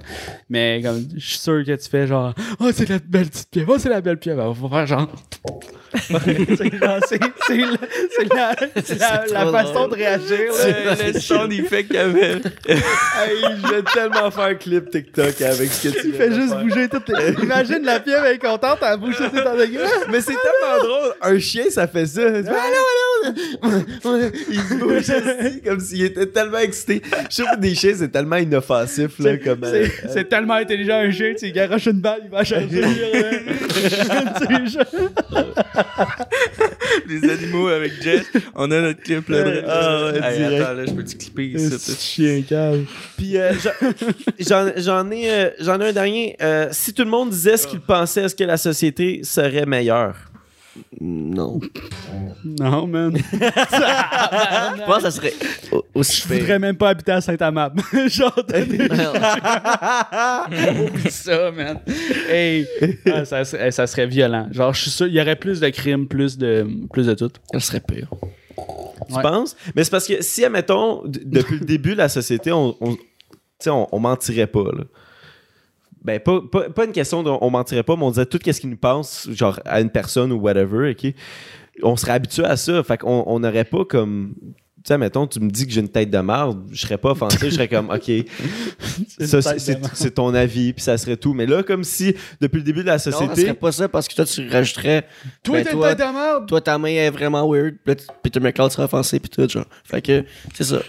[0.49, 3.73] Mais comme, je suis sûr que tu fais genre, oh, c'est la belle petite pieuvre,
[3.75, 4.43] oh, c'est la belle pieuvre.
[4.45, 5.08] On va faire genre,
[5.91, 6.09] c'est
[9.31, 9.89] la, façon drôle.
[9.89, 10.53] de réagir.
[10.53, 10.95] là.
[10.95, 12.33] Le, le sound effect qu'il y avait.
[12.67, 12.77] Hey,
[13.61, 16.87] je vais tellement faire un clip TikTok avec ce que tu Il fait juste bouger.
[17.41, 19.87] Imagine la pieuvre est contente, elle bouge dents de gueule.
[20.11, 21.13] Mais c'est tellement drôle.
[21.21, 22.21] Un chien, ça fait ça.
[22.21, 23.33] Allô, allô.
[24.49, 27.01] Il se bouge aussi, comme s'il était tellement excité.
[27.29, 29.17] Je trouve que des chiens, c'est tellement inoffensif.
[29.19, 32.29] Là, comme, euh, C'est tellement intelligent un chien, tu sais, il garoche une balle, il
[32.29, 32.81] va changer.
[37.07, 38.25] Les animaux avec Jess.
[38.55, 39.43] On a notre clip là.
[39.43, 40.61] de- Ah ouais, direct.
[40.61, 41.75] attends, là, je peux-tu clipper ici?
[41.79, 42.85] C'est chien calme.
[43.17, 43.91] Puis euh, j'en-
[44.39, 46.35] j'en j'en ai, euh, j'en ai un dernier.
[46.41, 50.15] Euh, si tout le monde disait ce qu'il pensait, est-ce que la société serait meilleure?
[51.01, 51.59] Non.
[52.43, 53.15] Non, man.
[53.31, 55.33] Je pense que ça serait
[55.71, 56.39] au- aussi Je pire.
[56.39, 57.79] voudrais même pas habiter à Saint-Amab.
[58.07, 58.33] genre.
[60.85, 61.79] Oublie ça, man.
[62.29, 62.67] Hey,
[63.11, 64.47] ah, ça, serait- ça serait violent.
[64.51, 67.31] Genre, je suis sûr, il y aurait plus de crimes, plus de, plus de tout.
[67.53, 68.09] Ça serait pire.
[69.07, 69.21] Tu Ouais.
[69.21, 69.55] penses?
[69.75, 72.95] Mais c'est parce que si, admettons, d- depuis le début de la société, on, on,
[72.95, 73.01] tu
[73.59, 74.83] sais, on, on mentirait pas, là.
[76.03, 78.59] Ben, pas, pas, pas une question de on mentirait pas, mais on disait tout ce
[78.59, 81.13] qu'il nous pense, genre à une personne ou whatever, OK?
[81.83, 82.81] On serait habitué à ça.
[82.83, 84.33] Fait qu'on on n'aurait pas comme.
[84.77, 87.11] Tu sais, mettons, tu me dis que j'ai une tête de merde, je serais pas
[87.11, 88.09] offensé, je serais comme, OK,
[89.19, 89.41] ça,
[89.93, 91.33] c'est ton avis, puis ça serait tout.
[91.33, 93.41] Mais là, comme si, depuis le début de la Non, ça société.
[93.41, 95.05] serait pas ça parce que toi, tu rajouterais.
[95.43, 96.47] Toi, ben, t'es une tête de merde.
[96.47, 97.75] toi, ta main est vraiment weird.
[97.85, 99.65] Puis Peter McLeod sera offensé, puis tout, genre.
[99.83, 100.79] Fait que, c'est ça.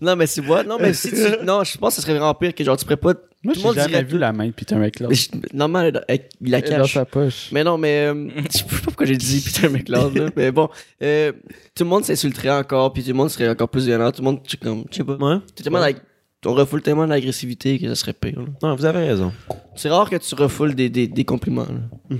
[0.00, 1.44] non, mais tu vois, non, mais si tu.
[1.44, 3.14] Non, je pense que ce serait vraiment pire que, genre, tu pourrais pas.
[3.42, 4.18] Moi, tout j'ai le monde jamais dirait vu tout.
[4.18, 5.08] la main de Peter McLeod.
[5.10, 6.92] Mais je- Normalement, il il la Elle est dans cache.
[6.94, 7.48] sa poche.
[7.52, 10.30] Mais non, mais euh, je sais pas pourquoi j'ai dit Peter McLeod, là.
[10.36, 10.68] Mais bon,
[11.02, 11.32] euh,
[11.74, 14.10] tout le monde s'insulterait encore, puis tout le monde serait encore plus violent.
[14.12, 15.16] Tout le monde, tu comme, je sais pas.
[15.16, 15.36] Ouais.
[15.56, 15.96] C'est tellement like,
[16.44, 18.40] on refoule tellement d'agressivité que ça serait pire.
[18.40, 18.46] là.
[18.62, 19.32] Non, vous avez raison.
[19.74, 22.18] C'est rare que tu refoules des, des, des compliments là.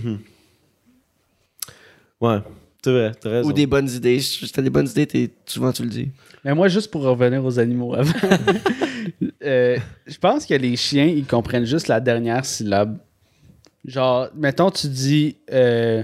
[2.20, 2.38] Ouais,
[2.82, 3.48] c'est vrai, t'as raison.
[3.48, 4.20] ou des bonnes idées.
[4.20, 6.08] Si t'as des bonnes idées, t'es- souvent tu le dis.
[6.44, 8.12] Mais moi, juste pour revenir aux animaux avant,
[9.44, 12.98] euh, je pense que les chiens, ils comprennent juste la dernière syllabe.
[13.84, 16.02] Genre, mettons, tu dis euh,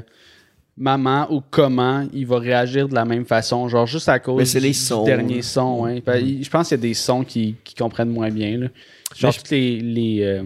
[0.77, 3.69] maman ou comment, il va réagir de la même façon.
[3.69, 5.43] Genre, juste à cause Mais c'est les du sons, dernier là.
[5.43, 5.85] son.
[5.87, 6.01] hein.
[6.19, 8.59] Il- Je pense qu'il y a des sons qui, qui comprennent moins bien.
[8.59, 8.67] là.
[9.15, 10.43] Genre, je- toutes les, les, euh,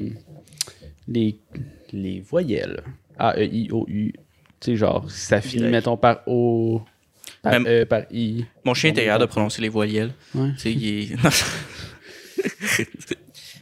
[1.09, 1.37] les,
[1.93, 2.83] les voyelles.
[3.19, 4.13] A, E, I, O, U.
[4.61, 5.71] Tu sais, genre, si ça finit, Y.
[5.71, 6.83] mettons, par O,
[7.43, 8.45] par Même- E, par I.
[8.65, 10.13] Mon chien était capable de prononcer les voyelles.
[10.35, 10.51] Ouais.
[10.53, 11.17] Tu sais, il est.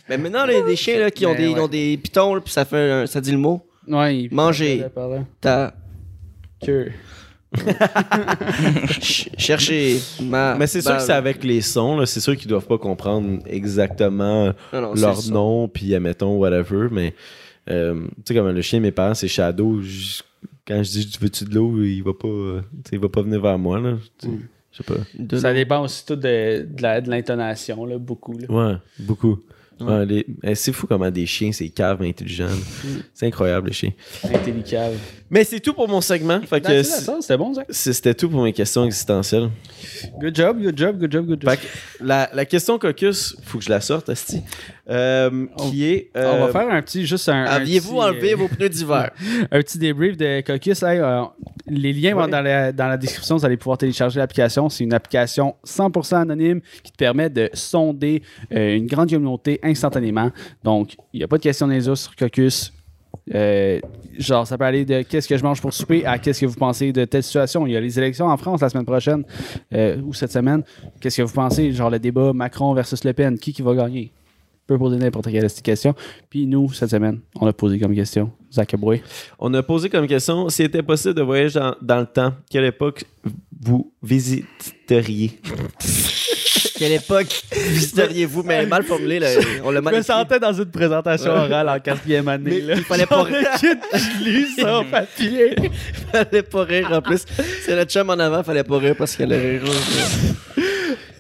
[0.09, 1.53] Mais maintenant, les, des chiens là, qui ont, des, ouais.
[1.53, 3.65] ils ont des pitons, là, puis ça, fait un- ça dit le mot.
[3.87, 4.87] Ouais, il Manger.
[5.41, 5.73] T'as
[6.65, 6.91] Que-
[9.01, 10.55] ch- cherché ma.
[10.57, 13.39] Mais c'est sûr que c'est avec les sons, là, c'est sûr qu'ils doivent pas comprendre
[13.47, 17.15] exactement Non, non, c'est leur nom, puis admettons, whatever, mais
[17.71, 19.81] euh, tu sais, comme le chien, mes parents, c'est Shadow.
[19.83, 20.23] je-
[20.68, 23.09] quand je dis, tu veux-tu de l'eau, il va pas, euh, tu sais, il va
[23.09, 23.96] pas venir vers moi, là.
[24.22, 24.28] Je
[24.76, 24.94] sais pas.
[25.18, 28.38] De- Ça dépend aussi tout de, de l'intonation, là, beaucoup.
[28.38, 28.46] Là.
[28.50, 29.38] Ouais, beaucoup.
[29.81, 32.48] Ouais, les- eh, c'est fou comment des chiens, c'est caves intelligents.
[32.48, 32.88] Mm.
[33.14, 33.92] C'est incroyable, les chiens.
[34.24, 34.90] Intelligent.
[35.31, 36.41] Mais c'est tout pour mon segment.
[36.43, 37.64] Fait que c'était bon, ça.
[37.69, 39.51] c'est- c'était tout pour mes questions existentielles.
[40.21, 41.51] Good job, good job, good job, good job.
[41.51, 44.41] Fait que la, la question caucus, faut que je la sorte, Asti,
[44.88, 46.11] euh, qui est...
[46.14, 47.45] On euh, va faire un petit, juste un.
[47.45, 49.11] Aviez-vous enlevé euh, vos pneus d'hiver?
[49.51, 50.83] un petit débrief de Caucus.
[50.83, 51.23] Hey, euh,
[51.67, 53.37] les liens vont dans la, dans la description.
[53.37, 54.69] Vous allez pouvoir télécharger l'application.
[54.69, 58.23] C'est une application 100% anonyme qui te permet de sonder
[58.55, 60.31] euh, une grande communauté instantanément.
[60.64, 62.73] Donc, il n'y a pas de les os sur Caucus.
[63.35, 63.81] Euh,
[64.18, 66.57] genre, ça peut aller de qu'est-ce que je mange pour souper à qu'est-ce que vous
[66.57, 67.66] pensez de telle situation.
[67.66, 69.25] Il y a les élections en France la semaine prochaine
[69.75, 70.62] euh, ou cette semaine.
[71.01, 71.73] Qu'est-ce que vous pensez?
[71.73, 74.12] Genre le débat Macron versus Le Pen, qui qui va gagner?
[74.68, 75.94] Peut poser n'importe quelle question.
[76.31, 78.31] Puis nous, cette semaine, on a posé comme question.
[78.52, 79.02] Zach Aboué.
[79.38, 82.66] On a posé comme question s'il était possible de voyager dans, dans le temps, quelle
[82.66, 83.04] époque
[83.61, 85.40] vous visiteriez?
[86.76, 88.44] Quelle époque visiteriez-vous?
[88.44, 89.26] Mais mal formulé, là.
[89.64, 90.12] On l'a Je mal me écrit.
[90.12, 92.61] sentais dans une présentation orale en quatrième année.
[92.61, 92.74] là.
[92.76, 93.26] il fallait pas
[93.59, 95.57] kid, je lis ça au papier.
[96.12, 97.24] fallait pas rire en plus.
[97.64, 99.72] C'est le chum en avant, fallait pas rire parce qu'elle allait rire.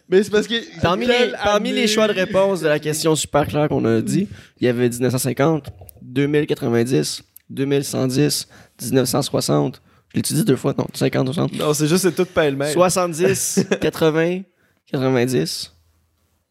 [0.08, 0.54] Mais c'est parce que...
[0.80, 4.26] Parmi, les, parmi choix de réponse de la question super claire qu'on a dit,
[4.60, 5.66] il y avait 1950,
[6.02, 8.48] 2090, 2110,
[8.82, 9.82] 1960.
[10.10, 11.52] Je l'ai dit deux fois, non, 50, 60.
[11.58, 12.72] Non, c'est juste, c'est tout pêle-mêle.
[12.72, 14.40] 70, 80,
[14.90, 15.72] 90,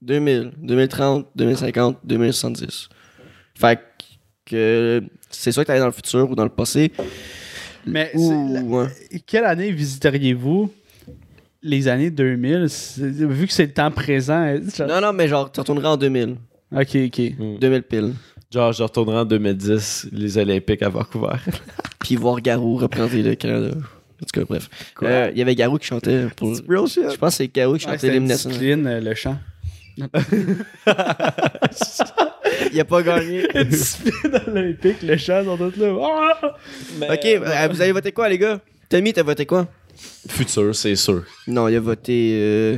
[0.02, 2.90] 2000, 2030, 2050, 2070.
[3.56, 3.80] Fait
[4.46, 6.92] que c'est soit que t'allais dans le futur ou dans le passé?
[7.86, 8.88] Mais Ou, c'est la- ouais.
[9.26, 10.72] quelle année visiteriez-vous
[11.64, 14.56] les années 2000 C'est- Vu que c'est le temps présent.
[14.76, 16.36] genre- Non, non, mais genre, tu retournerais en 2000.
[16.76, 17.22] Ok, ok.
[17.60, 18.14] 2000 pile.
[18.54, 21.36] Genre, je retournerai en 2010, les Olympiques à Vancouver.
[22.00, 23.70] Puis voir Garou représenter le Canada.
[23.76, 24.70] En tout cas, bref.
[25.04, 26.50] Euh, Il y avait Garou qui chantait pour.
[26.68, 27.04] real shit.
[27.12, 28.58] Je pense que c'est Garou qui Ouais, chantait c'était l'hymne national.
[28.58, 29.38] discipline, euh, le chant.
[32.72, 33.48] Il a pas gagné.
[33.70, 35.94] discipline olympique, le chant, sont tous là.
[36.02, 36.56] Ah!
[37.14, 38.60] ok, euh, vous avez voté quoi, les gars?
[38.90, 39.68] Tommy, t'as voté quoi?
[40.30, 41.24] Futur, c'est sûr.
[41.48, 42.32] Non, il a voté.
[42.36, 42.78] euh,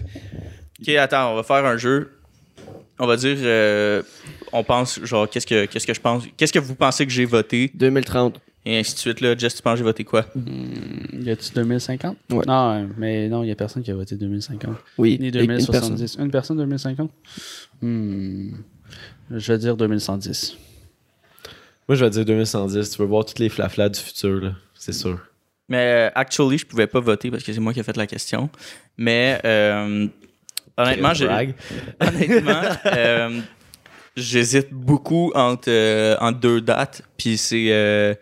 [0.82, 2.12] Ok, attends, on va faire un jeu.
[2.99, 4.01] On va dire, euh,
[4.51, 7.25] on pense, genre, qu'est-ce que, qu'est-ce que je pense, qu'est-ce que vous pensez que j'ai
[7.25, 8.39] voté, 2030.
[8.65, 9.21] et ainsi de suite.
[9.21, 10.25] Là, Jess, tu penses que j'ai voté quoi?
[10.36, 12.17] Hmm, Y a-tu 2050?
[12.32, 12.43] Ouais.
[12.45, 14.75] Non, mais non, y a personne qui a voté 2050.
[14.97, 15.17] Oui.
[15.19, 15.95] Ni une personne.
[15.95, 16.17] 2070.
[16.19, 17.10] Une personne 2050?
[17.82, 18.49] Hmm.
[19.32, 20.58] Je vais dire 2110.
[21.88, 22.89] Moi, je vais dire 2110.
[22.89, 24.51] Tu veux voir toutes les flaflas du futur, là.
[24.75, 25.19] C'est sûr.
[25.69, 28.08] Mais euh, actually, je pouvais pas voter parce que c'est moi qui ai fait la
[28.08, 28.49] question.
[28.97, 30.08] Mais euh,
[30.77, 31.53] honnêtement, j'ai, Brag.
[32.01, 33.39] honnêtement, euh,
[34.17, 37.03] j'hésite beaucoup entre, euh, entre deux dates.
[37.17, 38.15] Puis c'est euh,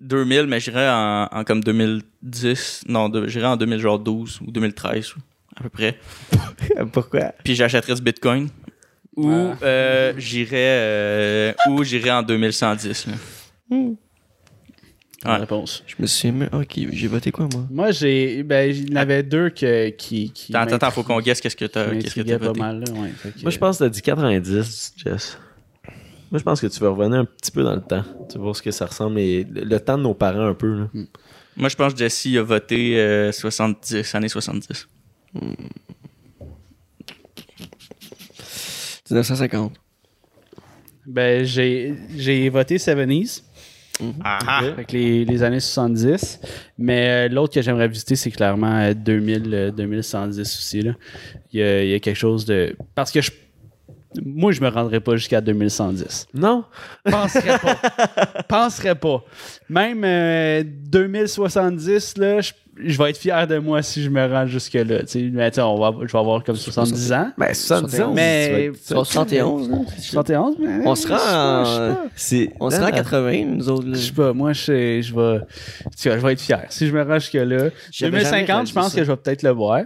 [0.00, 2.84] 2000, mais j'irais en, en comme 2010.
[2.88, 5.14] Non, j'irais en 2012 ou 2013
[5.56, 5.98] à peu près.
[6.92, 7.32] Pourquoi?
[7.44, 8.48] Puis j'achèterais du Bitcoin.
[9.16, 9.56] Ou Ah.
[9.64, 13.06] euh, j'irais euh, ou j'irais en 2110.
[13.08, 13.12] là.
[13.70, 13.76] La
[15.24, 15.36] Ouais.
[15.36, 15.82] réponse.
[15.86, 16.48] Je me suis même.
[16.52, 17.66] Ok, j'ai voté quoi, moi?
[17.70, 18.42] Moi, j'ai.
[18.44, 20.30] Ben, il y en avait deux que, qui.
[20.30, 22.60] qui Attends, attends, faut qu'on guesse qu'est-ce que t'as, qu'est-ce que t'as pas voté.
[22.60, 22.92] mal, là.
[22.92, 25.38] Ouais, Fait que- Moi, je pense que t'as dit 90, Jess.
[26.30, 28.04] Moi, je pense que tu vas revenir un petit peu dans le temps.
[28.30, 29.18] Tu voir ce que ça ressemble.
[29.18, 30.72] Et le, le temps de nos parents, un peu.
[30.82, 30.88] Là.
[31.56, 34.86] Moi, je pense que Jesse a voté euh, 70, années 70.
[39.10, 39.72] 1950.
[41.06, 43.42] Ben, j'ai j'ai voté 70s.
[44.76, 46.40] Fait que les, les années 70.
[46.78, 50.82] Mais euh, l'autre que j'aimerais visiter, c'est clairement euh, 2000, euh, 2110 aussi.
[50.82, 50.92] Là.
[51.52, 52.76] Il, y a, il y a quelque chose de.
[52.94, 53.30] Parce que je.
[54.24, 56.28] Moi, je me rendrais pas jusqu'à 2110.
[56.32, 56.64] Non?
[57.04, 58.42] Penserais pas.
[58.48, 59.22] Penserais pas.
[59.68, 62.52] Même euh, 2070, là, je,
[62.84, 65.00] je vais être fier de moi si je me rends jusque-là.
[65.00, 65.30] tu sais.
[65.32, 67.30] Mais tu sais, on va, je vais avoir comme 70 ans?
[67.36, 68.12] Ben, 70 ans.
[68.14, 69.76] Mais- tu vas être- 71, là.
[69.98, 70.86] 71, mais.
[70.86, 71.14] On se rend.
[72.60, 72.96] On se rend à non.
[72.96, 73.86] 80, nous autres.
[73.86, 73.94] là.
[73.94, 75.40] Je sais pas, moi, je, sais- je vais.
[76.00, 76.64] Tu vois, je vais être fier.
[76.70, 77.42] Si je me rends jusque-là.
[77.46, 78.98] J'avais jamais 2050, je pense ça.
[78.98, 79.82] que je vais peut-être le voir.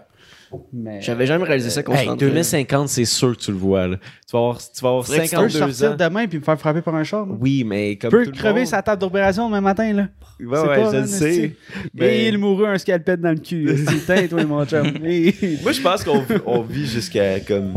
[0.72, 1.00] Mais.
[1.02, 2.26] J'avais jamais réalisé ça qu'on Hey, rendrait.
[2.26, 3.86] 2050, c'est sûr que tu le vois.
[3.88, 3.96] Là.
[3.96, 6.08] Tu vas avoir, tu vas avoir Faudrait que tu Tu peux 52 sortir ans.
[6.10, 7.26] demain puis me faire frapper par un char.
[7.26, 7.34] là.
[7.38, 8.10] Oui, mais comme.
[8.10, 10.08] Tu peux tout le crever monde- sa table d'opération demain matin, là.
[10.40, 11.56] Ouais, pas, je le sais.
[11.94, 13.76] Mais- Et il mourut un scalpel dans le cul.
[13.88, 14.86] C'est teint, toi, mon chum.
[15.04, 17.74] Et- Moi, je pense qu'on on vit jusqu'à comme.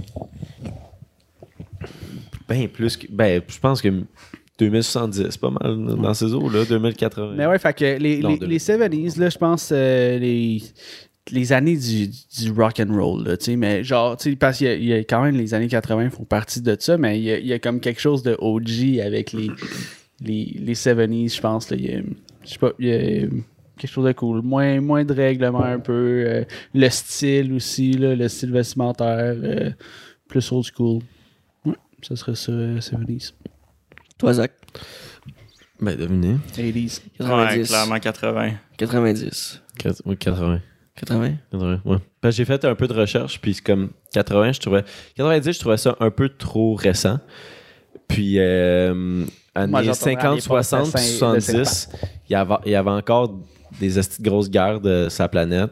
[2.48, 3.08] Ben, plus que.
[3.10, 3.90] Ben, je pense que
[4.60, 7.34] 2070, c'est pas mal dans ces eaux-là, 2080.
[7.36, 10.62] Mais ouais, fait que les, Non, les, de- les 70s, là, je pense, euh, les,
[11.32, 14.60] les années du, du rock and roll, là, tu sais, mais genre, tu sais, parce
[14.60, 16.98] qu'il y a, il y a quand même les années 80 font partie de ça,
[16.98, 19.50] mais il y a, il y a comme quelque chose de OG avec les,
[20.22, 22.02] les, les 70s, je pense, là, il y a,
[22.44, 23.28] je sais pas, il y a
[23.78, 24.42] quelque chose de cool.
[24.44, 26.44] Moins, moins de règlements un peu, euh,
[26.76, 29.72] le style aussi, là, le style vestimentaire, euh,
[30.28, 31.02] plus old school.
[31.66, 33.34] Ouais, ça serait ça, euh, 70s.
[34.20, 34.52] Toi, Zach?
[35.82, 36.38] Ben, devinez.
[36.56, 37.02] 80s.
[37.20, 37.68] Ouais, 90.
[37.68, 38.52] clairement 80.
[38.78, 39.62] 90.
[39.80, 40.62] Quat- oui, 80.
[40.96, 41.32] 80.
[41.52, 41.98] 80, ouais.
[42.22, 44.84] Ben, j'ai fait un peu de recherche, puis c'est comme 80, je trouvais.
[45.18, 47.20] 90, je trouvais ça un peu trop récent.
[48.08, 51.90] Puis, euh, années j'entendrais 50, aller pas 60, de Saint- de 70,
[52.30, 53.34] il y, avait, il y avait encore
[53.80, 55.72] des grosses guerres de sa planète.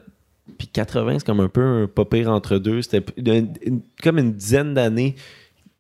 [0.57, 2.81] Puis 80, c'est comme un peu un pas pire entre deux.
[2.81, 5.15] C'était une- une- comme une dizaine d'années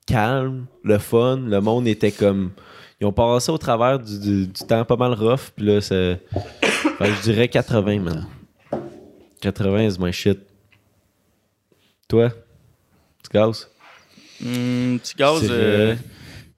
[0.07, 1.37] calme, le fun.
[1.37, 2.51] Le monde était comme.
[3.01, 5.51] Ils ont passé au travers du, du- du temps pas mal rough.
[5.55, 6.19] Puis là, c'est.
[7.01, 8.25] Je dirais 80, man.
[9.51, 10.39] 80 is my shit.
[12.07, 12.29] Toi?
[13.23, 13.67] Tu gazes?
[14.43, 15.97] Hum, petit gaz, C'est euh, vrai.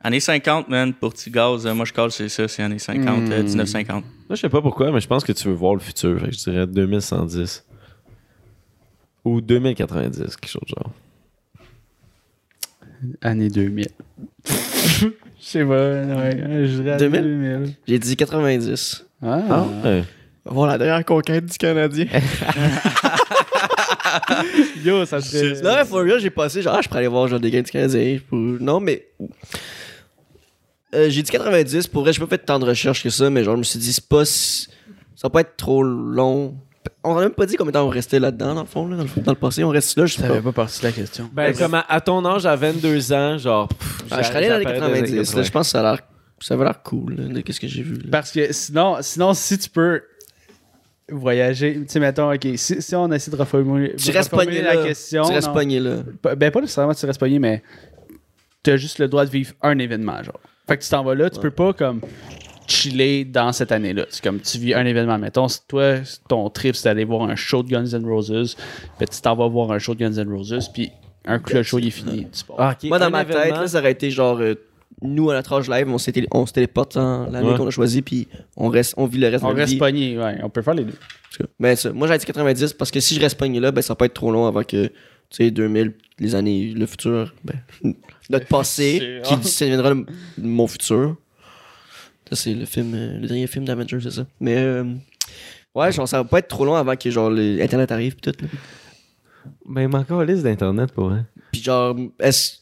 [0.01, 3.29] années 50, man, pour petit gaz, euh, moi je cale, c'est ça, c'est années 50,
[3.31, 3.45] euh, Hmm.
[3.45, 4.03] 1950.
[4.03, 6.19] Moi, je sais pas pourquoi, mais je pense que tu veux voir le futur.
[6.19, 7.63] Fait que je dirais 2110.
[9.23, 10.91] Ou 2090, quelque chose de genre.
[13.21, 13.87] Année 2000.
[14.45, 17.21] Je sais pas, ouais, je dirais année 2000?
[17.21, 17.75] 2000.
[17.87, 19.05] J'ai dit 90.
[19.21, 20.03] Ah, ouais.
[20.45, 22.05] Voir la dernière conquête du Canadien.
[24.83, 25.61] Yo, ça serait.
[25.61, 27.63] non, mais for real, j'ai passé genre, ah, je pourrais aller voir genre des games
[27.63, 28.19] du Canadien.
[28.31, 29.07] Non, mais.
[30.93, 31.87] Euh, j'ai dit 90.
[31.87, 33.79] Pour vrai, j'ai pas fait tant de recherches que ça, mais genre, je me suis
[33.79, 34.25] dit, c'est pas.
[34.25, 34.67] si-
[35.15, 36.55] Ça va pas être trop long.
[37.03, 38.97] On a même pas dit combien de temps on restait là-dedans, dans le fond, là,
[38.97, 39.63] dans, le, dans le passé.
[39.63, 40.51] On reste là, je sais Ça pas.
[40.51, 41.29] partie de la question.
[41.33, 43.67] Ben, comme à, à ton âge, à 22 ans, genre.
[43.67, 45.35] pff, Ah, je serais allé dans les j'apparaît des 90.
[45.35, 46.01] Là, je pense que ça a l'air.
[46.39, 47.95] Ça avait l'air cool, là, de qu'est-ce que j'ai vu.
[47.95, 48.01] là.
[48.11, 50.01] Parce que sinon, sinon si tu peux
[51.11, 54.73] voyager, tu sais, mettons, ok, si, si on essaie de reformuler, Tu restes reformuler pogné
[54.75, 54.87] la là.
[54.87, 55.23] question.
[55.25, 55.97] Tu restes pogné là.
[56.21, 57.61] Pas- Ben, pas nécessairement tu restes pogné, mais
[58.63, 60.39] t'as juste le droit de vivre un événement, genre.
[60.67, 61.43] Fait que tu t'en vas là, tu Ouais.
[61.43, 62.01] peux pas comme
[62.67, 64.05] chiller dans cette année-là.
[64.09, 65.19] C'est comme tu vis un événement.
[65.19, 65.97] Mettons, si toi,
[66.27, 68.55] ton trip, c'est d'aller voir un show de Guns N' Roses,
[68.99, 70.89] ben, tu t'en vas voir un show de Guns N' Roses, puis
[71.25, 72.55] un coup le show il est fini, tu pars.
[72.59, 72.75] Ah.
[72.85, 74.39] Moi, dans Un ma événement- tête, là, ça aurait été genre.
[74.39, 74.55] euh,
[75.01, 75.95] nous, à notre âge live, on,
[76.31, 77.57] on se téléporte dans l'année Ouais.
[77.57, 79.79] qu'on a choisi, puis on, reste, on vit le reste On de notre reste vie.
[79.79, 80.93] pogné, ouais, on peut faire les deux.
[81.59, 83.93] Mais ça, moi, j'ai dit 90 parce que si je reste pogné là, ben, ça
[83.93, 84.91] va pas être trop long avant que, tu
[85.31, 87.55] sais, 2000, les années, le futur, ben,
[88.29, 90.05] notre passé, qui deviendra le-
[90.37, 91.17] mon futur.
[92.29, 94.25] Ça, c'est le film, euh, le dernier film d'Avengers, c'est ça.
[94.39, 94.83] Mais, euh,
[95.75, 98.31] ouais, genre, ça va pas être trop long avant que, genre, le- Internet arrive, pis
[98.31, 98.41] tout.
[98.41, 98.47] là.
[99.67, 101.25] Mais il manque encore liste d'Internet pour hein.
[101.51, 102.61] Puis, genre, est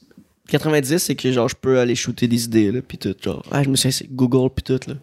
[0.60, 3.16] 90, c'est que, genre, je peux aller shooter des idées, là, pis tout.
[3.22, 4.96] Genre, ah, je me suis c'est Google, pis tout, là.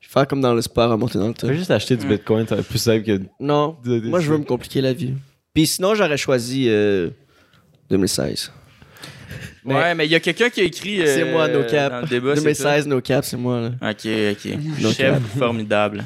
[0.00, 2.06] Je vais faire comme dans le sport, à monter dans le peux juste acheter du
[2.06, 3.20] Bitcoin, ça va être plus simple que.
[3.40, 5.14] Non, de- de- moi, je veux me compliquer la vie.
[5.52, 7.10] Puis sinon, j'aurais choisi euh,
[7.90, 8.52] 2016.
[9.64, 10.98] Mais- Ouais, mais il y a quelqu'un qui a écrit.
[11.04, 11.92] C'est euh, moi, no cap.
[11.92, 13.90] Dans le débat, c'est 2016, no cap, c'est moi, là.
[13.90, 14.58] Ok, ok.
[14.80, 15.22] No Chef cap.
[15.38, 16.04] formidable.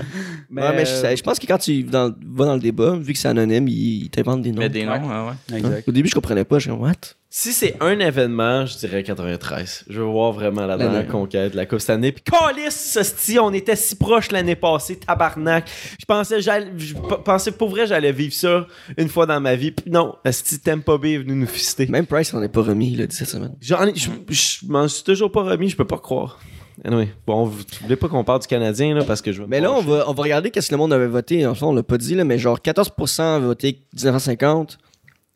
[0.50, 3.18] ouais, mais je, je pense que quand tu dans- vas dans le débat, vu que
[3.18, 4.60] c'est anonyme, ils, ils t'inventent des noms.
[4.60, 5.58] Mais des noms, ah ouais.
[5.58, 5.86] Exact.
[5.88, 6.58] Au début, je comprenais pas.
[6.58, 6.94] Je suis comme, what?
[7.32, 9.84] Si c'est un événement, je dirais 93.
[9.88, 11.08] Je veux voir vraiment la dernière L'année.
[11.08, 12.10] conquête de la Coupe cette année.
[12.10, 15.70] Puis Calice, hostie, on était si proche l'année passée, tabarnak.
[16.00, 18.66] Je pensais, je pensais pour vrai j'allais vivre ça
[18.98, 19.70] une fois dans ma vie.
[19.70, 21.86] Puis non, Esti Tampa Bay est venu nous fister.
[21.86, 23.54] Même Price, on est pas remis, dit cette semaine.
[23.60, 26.40] J'en ai- je je m'en suis toujours pas remis, je peux pas croire.
[26.84, 29.46] Anyway, bon, vous vous voulez pas qu'on parle du Canadien là parce que je veux
[29.46, 31.46] Mais là, on va, on va regarder qu'est-ce que le monde avait voté.
[31.46, 34.78] En fait, on l'a pas dit, là, mais genre 14% a voté 1950,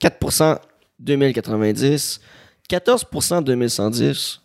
[0.03, 0.59] 4%
[1.01, 2.21] 2090,
[2.71, 4.41] 14% 2110,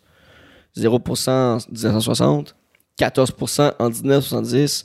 [0.76, 2.56] 0% 1960,
[2.98, 4.84] 14% en 1970,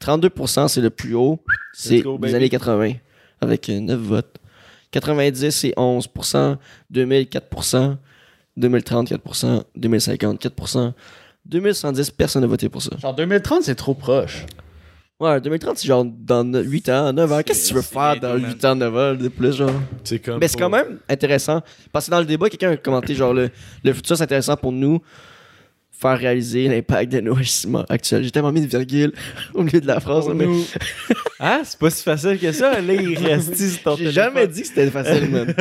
[0.00, 1.38] 32% c'est le plus haut,
[1.72, 2.94] c'est les années 80,
[3.40, 4.36] avec euh, 9 votes.
[4.90, 6.56] 90 c'est 11%,
[6.90, 7.96] 2000 4%,
[8.56, 10.92] 2030 4%, 2050 4%,
[11.46, 12.96] 2110 personne n'a voté pour ça.
[12.98, 14.44] Genre 2030, c'est trop proche.
[15.22, 17.40] Ouais, 2030, c'est genre dans 8 ans, 9 ans.
[17.46, 18.50] Qu'est-ce que tu veux faire dans man.
[18.50, 19.70] 8 ans, 9 ans de plus, genre?
[20.02, 21.60] C'est comme Mais c'est quand même intéressant.
[21.92, 23.48] Parce que dans le débat, quelqu'un a commenté, genre, le,
[23.84, 25.00] le futur, c'est intéressant pour nous
[25.92, 28.24] faire réaliser l'impact de nos agissements actuels.
[28.24, 29.12] J'ai tellement mis une virgule
[29.54, 30.46] au milieu de la phrase, là, mais
[31.38, 32.80] Ah, c'est pas si facile que ça.
[32.80, 35.54] Là, il reste sur ton j'ai jamais dit que c'était facile, man.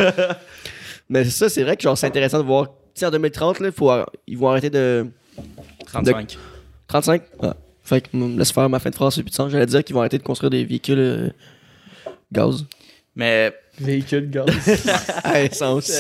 [1.08, 2.66] mais ça, c'est vrai que genre, c'est intéressant de voir.
[2.96, 5.06] Tu sais, en 2030, là, faut, ar- ils vont arrêter de.
[5.86, 6.36] 35.
[6.88, 7.22] 35?
[7.44, 7.56] Ah.
[7.92, 9.52] Fait que, me laisse faire ma fin de phrase, c'est sens.
[9.52, 11.30] J'allais dire qu'ils vont arrêter de construire des véhicules euh,
[12.32, 12.66] gaz.
[13.18, 14.48] Mais Véhicule gaz.
[15.24, 15.92] à essence.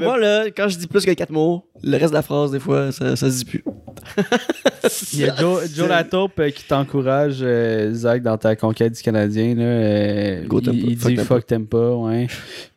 [0.00, 2.60] Moi, là, quand je dis plus que 4 mots, le reste de la phrase, des
[2.60, 3.64] fois, ça, ça se dit plus.
[5.12, 9.02] Il y a Joe, Joe Lataupe euh, qui t'encourage, euh, Zach, dans ta conquête du
[9.02, 9.54] Canadien.
[9.54, 10.78] Là, euh, Go il, Tampa.
[10.78, 12.26] il Fuck dit fuck t'aimes pas, ouais.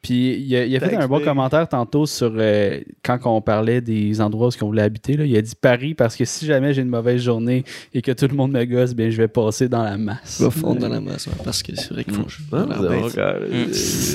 [0.02, 3.82] Puis il a, il a fait un bon commentaire tantôt sur euh, quand on parlait
[3.82, 5.18] des endroits où on voulait habiter.
[5.18, 8.12] Là, il a dit Paris parce que si jamais j'ai une mauvaise journée et que
[8.14, 10.38] tout le monde me gosse, bien je vais passer dans la masse.
[10.40, 12.26] Je vais fondre dans la masse, ouais, parce que c'est vrai qu'ils font.
[12.54, 12.66] Ah,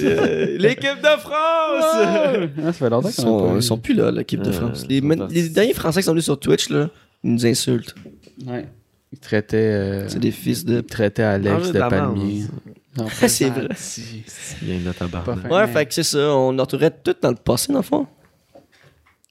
[0.04, 1.84] Euh, L'équipe de France!
[1.94, 2.32] Ah,
[2.64, 4.84] ça fait longtemps Ils sont, ils sont plus là, l'équipe de Euh, France.
[4.88, 6.88] ils Les, derniers Français qui sont venus sur Twitch, là,
[7.24, 7.94] ils nous insultent.
[8.46, 8.66] Ouais.
[9.12, 10.76] Il traitait, euh, C'est des fils de.
[10.78, 12.44] il traitait Alex Manger de palmier.
[13.26, 13.68] C'est vrai.
[14.62, 15.26] Il y a une note à barre.
[15.50, 16.34] Ouais, fait que c'est ça.
[16.36, 18.06] On entourait tout dans le passé, dans le fond.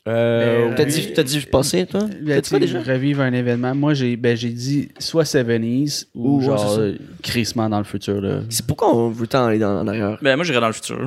[0.07, 2.01] Euh, Mais, T'as dit, t'as dit passé, toi?
[2.21, 2.81] Ben, T'as dit quoi déjà?
[2.81, 3.75] Revivre un événement.
[3.75, 6.97] Moi, j'ai ben, j'ai dit soit 70s ou Ou, ouais, genre c'est ça.
[7.21, 8.19] crissement dans le futur.
[8.19, 8.41] Là.
[8.49, 10.17] C'est pourquoi on veut tant aller dans, en arrière?
[10.21, 10.99] Ben, moi, j'irais dans le futur.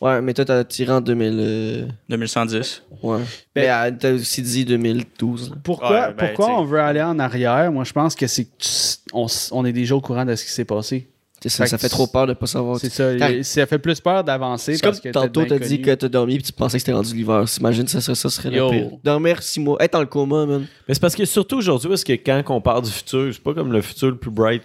[0.00, 1.36] Ouais, mais toi, t'as tiré en 2000.
[1.38, 2.82] euh, 2110.
[3.02, 3.18] Ouais.
[3.18, 3.24] Ben-
[3.56, 5.50] mais euh, t'as aussi dit 2012.
[5.50, 5.56] là.
[5.62, 7.70] Pourquoi, Ouais, ben, pourquoi on veut aller en arrière?
[7.70, 8.48] Moi, je pense que c'est
[9.12, 11.08] on, on est déjà au courant de ce qui s'est passé.
[11.42, 12.78] C'est ça, Fait ça fait trop peur de pas savoir.
[12.78, 13.12] C'est ça.
[13.42, 16.34] Ça fait plus peur d'avancer C'est comme parce que tantôt, t'as dit que t'as dormi
[16.34, 17.44] et tu pensais que c'était rendu l'hiver.
[17.46, 18.70] T'imagines, ça serait, ça serait Yo.
[18.70, 18.90] le pire.
[19.02, 20.66] Dormir six mois, être dans le coma, man.
[20.86, 23.54] Mais c'est parce que surtout aujourd'hui, parce que quand on parle du futur, c'est pas
[23.54, 24.62] comme le futur le plus bright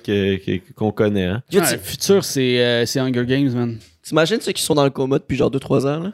[0.76, 1.26] qu'on connaît.
[1.26, 1.44] Hein?
[1.52, 3.78] Le futur, c'est euh, c'est Hunger Games, man.
[4.04, 6.12] T'imagines ceux qui sont dans le coma depuis genre 2-3 ans, là?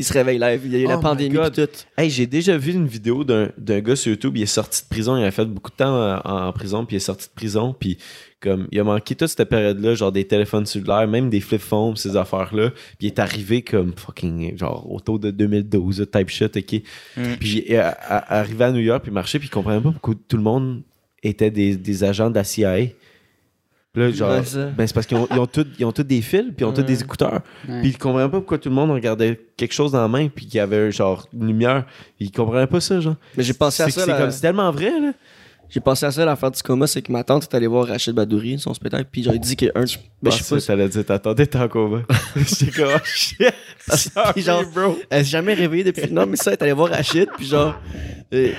[0.00, 0.62] Ils se réveillent live.
[0.64, 1.60] Il y a eu la Oh pandémie tout.
[1.94, 4.88] Hey, j'ai déjà vu une vidéo d'un d'un gars sur YouTube, il est sorti de
[4.88, 7.32] prison, il a fait beaucoup de temps en, en prison, puis il est sorti de
[7.34, 7.98] prison, puis
[8.40, 11.96] comme il a manqué toute cette période-là, genre des téléphones cellulaires, même des flip phones,
[11.96, 16.80] ces affaires-là, puis il est arrivé comme fucking genre autour de 2012, type shit, ok.
[17.18, 17.22] Mm.
[17.38, 19.92] Puis il est à- arrivé à New York, puis il marchait, puis il comprenait pas
[19.92, 20.80] pourquoi tout le monde
[21.22, 22.86] était des, des agents de la CIA.
[23.94, 24.42] Là, genre, Ouais,
[24.76, 26.64] ben c'est parce qu'ils ont, ils ont tous ils ont tous des fils, puis ils
[26.64, 27.40] ont tous des écouteurs.
[27.64, 30.46] Puis il comprenait pas pourquoi tout le monde regardait quelque chose dans la main puis
[30.46, 31.84] qu'il y avait genre une lumière.
[32.20, 33.16] Il comprenait pas ça, genre.
[33.36, 35.12] Mais j'ai pensé à C'est ça, c'est comme c'est tellement vrai là.
[35.70, 38.12] J'ai pensé à ça, l'affaire du coma, c'est que ma tante est allée voir Rachid
[38.14, 39.84] Badouri, son spectacle, puis j'aurais dit que un.
[40.22, 40.60] Ben, je sais pas.
[40.60, 42.02] Ça allait dire, t'attendais, t'es en combat.
[42.36, 43.38] J'étais comme, oh shit.
[44.36, 44.64] Genre,
[45.10, 46.10] elle s'est jamais réveillée depuis.
[46.12, 47.74] Non, mais ça, elle est allée voir Rachid, puis genre.
[48.34, 48.52] euh,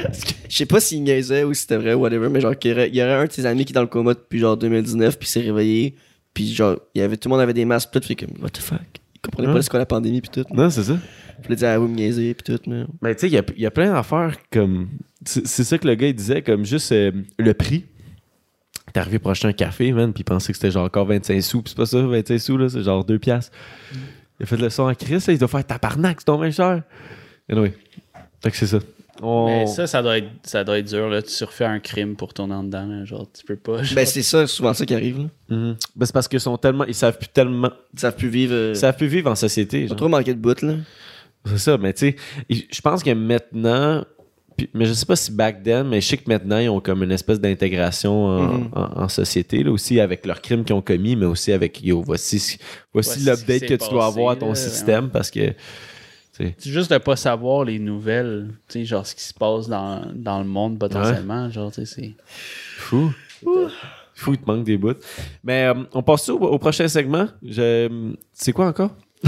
[0.49, 2.89] je sais pas s'il niaisait ou si c'était vrai, whatever, mais genre, qu'il y aurait,
[2.89, 5.20] il y aurait un de ses amis qui est dans le coma depuis genre 2019,
[5.20, 5.95] puis s'est réveillé,
[6.34, 8.41] puis genre, il y avait, tout le monde avait des masques, puis tout, fait comme,
[8.41, 8.80] what the fuck?
[9.16, 9.53] Il comprenait Ouais.
[9.55, 10.45] pas ce qu'est la pandémie, puis tout.
[10.53, 10.97] Non, c'est ça.
[11.42, 12.84] Puis il a dit, ah me niaiser, puis tout, mais.
[13.02, 14.89] Mais tu sais, il y a, il y a plein d'affaires comme.
[15.26, 17.86] C'est c'est ça que le gars il disait, comme juste euh, le prix.
[18.94, 21.42] T'es arrivé pour acheter un café, man, puis il pensait que c'était genre encore 25
[21.42, 23.56] sous, puis c'est pas ça, 25 sous, là, c'est genre 2 piastres.
[24.39, 26.84] Il a fait le son à Chris, là, il doit faire tabarnak, c'est ton cher.
[27.50, 27.74] Anyway.
[28.44, 28.80] Fait que c'est ça.
[29.22, 29.46] On...
[29.46, 31.22] Mais ça, ça doit, être, ça doit être dur, là.
[31.22, 33.06] Tu refais un crime pour tourner en dedans, là.
[33.06, 33.84] Genre, tu peux pas.
[33.84, 35.56] genre- Ben, c'est ça, souvent ça qui arrive, là.
[35.56, 35.76] Mhm.
[35.96, 36.86] Ben, c'est parce qu'ils sont tellement.
[36.86, 37.72] Ils savent plus tellement.
[37.94, 38.54] Ils savent plus vivre.
[38.54, 39.84] euh, Ils savent plus vivre en société.
[39.84, 40.74] Ils ont trop manqué de bout, là.
[41.46, 42.16] C'est ça, mais tu sais,
[42.72, 44.06] je pense que maintenant,
[44.76, 47.02] mais je sais pas si back then, mais je sais que maintenant, ils ont comme
[47.04, 48.70] une espèce d'intégration en, Mhm.
[48.74, 52.02] en- en société, là, aussi avec leurs crimes qu'ils ont commis, mais aussi avec, yo,
[52.04, 52.58] voici,
[52.94, 55.54] l'update que tu dois avoir à ton là, système parce que,
[56.38, 60.02] C'est juste de pas savoir les nouvelles, tu sais, genre ce qui se passe dans,
[60.16, 61.50] dans le monde potentiellement.
[61.52, 62.14] Genre, tu sais, c'est.
[62.78, 63.12] fou.
[64.16, 64.94] Fou, il te manque des bouts.
[65.44, 67.28] Mais euh, on passe au, au prochain segment?
[68.34, 68.96] C'est quoi encore?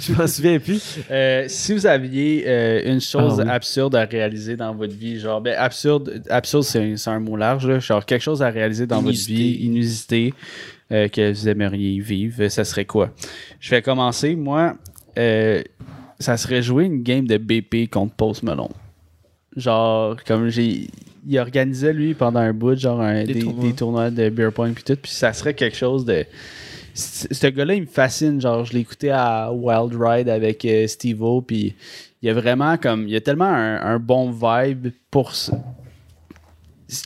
[0.00, 0.98] je m'en souviens plus.
[1.10, 3.50] Euh, si vous aviez euh, une chose Ah oui.
[3.50, 7.78] absurde à réaliser dans votre vie, genre, ben, absurde, absurde c'est un, mot large, là,
[7.78, 9.32] genre quelque chose à réaliser dans Inusité.
[9.32, 10.34] votre vie, inusité,
[10.92, 13.10] euh, que vous aimeriez vivre, ça serait quoi?
[13.60, 14.34] Je vais commencer.
[14.36, 14.76] Moi,
[15.18, 15.62] euh,
[16.18, 18.68] ça serait jouer une game de BP contre Post Malone.
[19.56, 20.86] Genre, comme j'ai.
[21.26, 23.64] Il organisait, lui, pendant un bout, genre, un- Des des, tournois.
[23.64, 26.24] des tournois de beer point puis tout, puis ça serait quelque chose de.
[26.94, 28.40] Ce gars-là, il me fascine.
[28.40, 31.74] Genre, je l'ai écouté à Wild Ride avec euh, Steve-O, puis
[32.22, 33.04] il y a vraiment comme.
[33.08, 35.34] Il y a tellement un, un bon vibe pour.
[35.34, 35.52] ce-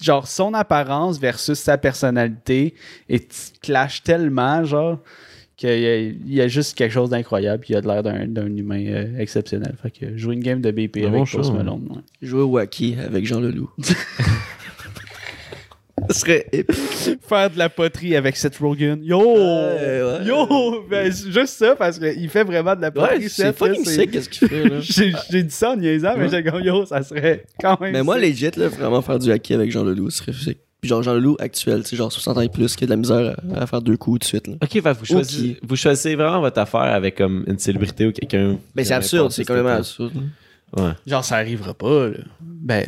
[0.03, 2.75] Genre, son apparence versus sa personnalité
[3.09, 3.21] et
[3.63, 4.99] clash tellement, genre,
[5.57, 5.71] qu'il
[6.27, 8.85] y, y a juste quelque chose d'incroyable, puis il a de l'air d'un d'un humain
[8.85, 9.77] euh, exceptionnel.
[9.81, 11.87] Fait que jouer une game de BP avec Post choix, Malone.
[11.91, 12.03] ouais.
[12.21, 13.71] Jouer Wacky avec Jean Leloup.
[16.11, 17.19] Ce serait épique.
[17.27, 18.99] Faire de la poterie avec Seth Rogen.
[19.03, 19.19] Yo!
[19.19, 20.25] Ouais.
[20.25, 20.85] Yo!
[20.89, 24.29] Ben, juste ça, parce qu'il fait vraiment de la poterie, Ouais, c'est fucking sick, qu'est-ce
[24.29, 24.77] qu'il fait, là.
[24.81, 27.93] J'ai dit ça en niaisant, mais j'ai dit, yo, ça serait quand même.
[27.93, 28.25] Mais moi, sick.
[28.25, 30.59] legit, là, vraiment faire du hockey avec Jean Leloup, ce serait sick.
[30.83, 32.91] Puis genre Jean Leloup actuel, tu sais, genre 60 ans et plus, qui a de
[32.93, 34.55] la misère à, à faire deux coups tout de suite, là.
[34.63, 38.59] Ok, vous choisissez, vous choisissez vraiment votre affaire avec comme une célébrité ou quelqu'un.
[38.75, 39.79] Ben, qui c'est absurde, c'est ce complètement temps.
[39.79, 40.13] absurde.
[40.77, 40.91] Ouais.
[41.07, 42.19] Genre, ça arrivera pas, là.
[42.41, 42.85] Ben.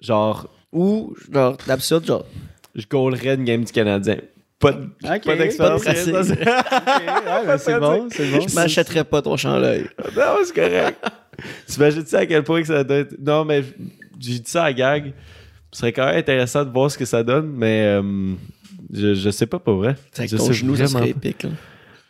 [0.00, 2.26] Genre, Ou, genre, l'absurde, genre,
[2.74, 4.18] je goalerais une game du Canadien.
[4.58, 5.84] Pas de, pas d'expérience.
[5.84, 6.00] pas de
[6.32, 8.48] ouais, ben, c'est bon, c'est bon.
[8.48, 9.88] je m'achèterais pas ton chandail.
[10.16, 10.98] Non, c'est correct.
[11.68, 13.14] T'imagines-tu à quel point que ça doit être.
[13.20, 13.62] Non, mais
[14.18, 15.12] j'ai dit ça à gag.
[15.70, 18.34] Ce serait quand même intéressant de voir ce que ça donne, mais euh,
[18.92, 19.96] je, je sais pas, pas vrai.
[20.16, 21.50] Avec je ton sais genou, ça serait épique, là.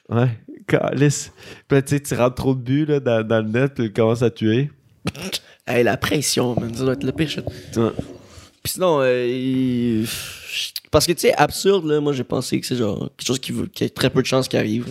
[0.09, 0.29] Ouais.
[0.67, 1.33] Calice.
[1.67, 3.93] Puis tu sais, tu rentres trop de buts là, dans, dans le net, puis il
[3.93, 4.71] commence à tuer.
[5.67, 7.43] Hey, la pression, man, ça doit être le pire.
[8.69, 10.07] Puis sinon, euh, il-
[10.91, 13.51] parce que tu sais, absurde, là, moi j'ai pensé que c'est genre quelque chose qui,
[13.53, 14.85] veut, qui a très peu de chances qu'il arrive.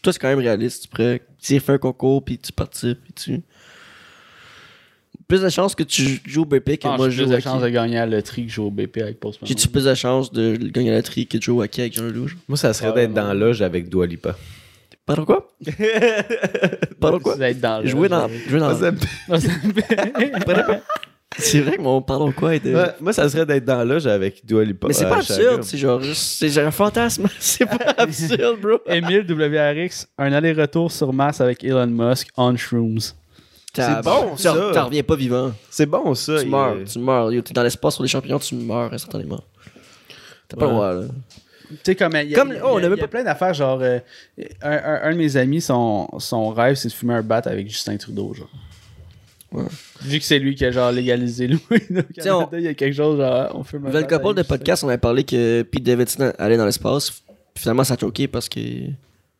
[0.00, 0.84] Toi, c'est quand même réaliste.
[0.84, 3.42] Tu pourrais tu faire un concours, puis tu participes, puis tu.
[5.28, 7.36] Plus de chances que tu joues au BP que Ah, moi j'ai je joue plus
[7.36, 7.70] de chances hockey.
[7.70, 9.48] de gagner à la loterie que jouer au BP avec Post Malone.
[9.54, 11.92] J'ai-tu plus de chances de gagner à la tri que de jouer au hockey avec
[11.92, 12.28] Jean Leloup?
[12.28, 12.38] genre?
[12.48, 14.34] Moi, ça serait Ouais, d'être dans l'âge avec Dua Lipa.
[15.04, 15.52] Pardon quoi?
[17.00, 17.36] Pardon quoi?
[17.36, 18.30] Dans le- Jouer dans.
[18.48, 18.80] Jouer dans.
[21.38, 22.74] C'est vrai que mon pardon quoi était.
[22.74, 24.86] Ouais, moi, ça serait d'être dans l'âge avec Dua Lipa.
[24.88, 25.34] Mais c'est pas Chaga.
[25.50, 26.36] absurde, c'est genre juste.
[26.38, 27.26] C'est genre un fantasme.
[27.40, 28.78] c'est pas absurde, bro.
[28.86, 32.98] Emile WRX, un aller-retour sur Mars avec Elon Musk on shrooms.
[33.72, 34.54] T'as- bon, tu- ça.
[34.72, 35.52] T'en reviens pas vivant.
[35.70, 36.40] C'est bon, ça.
[36.40, 37.32] Tu meurs, tu meurs.
[37.32, 39.42] Yo, T'es dans l'espace sur les champignons, tu meurs instantanément.
[40.48, 41.02] T'as pas le droit, là.
[41.70, 42.96] Tu sais, comme il y a, Comme- il y a- oh, on y a avait
[42.96, 43.98] pas- plein d'affaires, genre, euh,
[44.62, 47.68] un, un- un de mes amis, son, son rêve, c'est de fumer un bat avec
[47.68, 48.50] Justin Trudeau, genre.
[49.54, 49.64] Ouais.
[50.02, 51.58] Vu que c'est lui qui a, genre, légalisé le
[52.30, 54.56] on- il y a quelque chose, genre, on fume un Nouvelle bat couple de Justin.
[54.56, 57.10] podcast, on avait parlé que Pete Davidson allait dans l'espace.
[57.54, 58.58] Puis Finalement, ça a choqué parce que.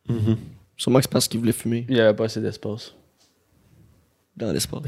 [0.07, 0.37] Mhm.
[0.77, 2.93] Sûrement que c'est parce qu'il voulait fumer Il n'y avait pas assez d'espace.
[4.37, 4.81] dans l'espace.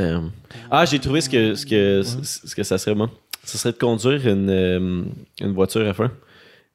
[0.72, 3.10] Ah, j'ai trouvé ce que, ce, que, ce que ça serait, moi.
[3.46, 5.04] Ce serait de conduire une, euh,
[5.40, 6.12] une voiture F1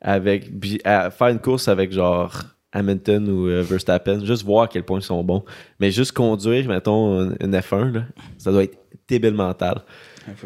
[0.00, 0.50] avec,
[0.84, 2.42] à faire une course avec genre
[2.72, 5.44] Hamilton ou euh, Verstappen, juste voir à quel point ils sont bons.
[5.78, 8.04] Mais juste conduire, mettons, une, une F1, là,
[8.38, 9.82] ça doit être débile mental.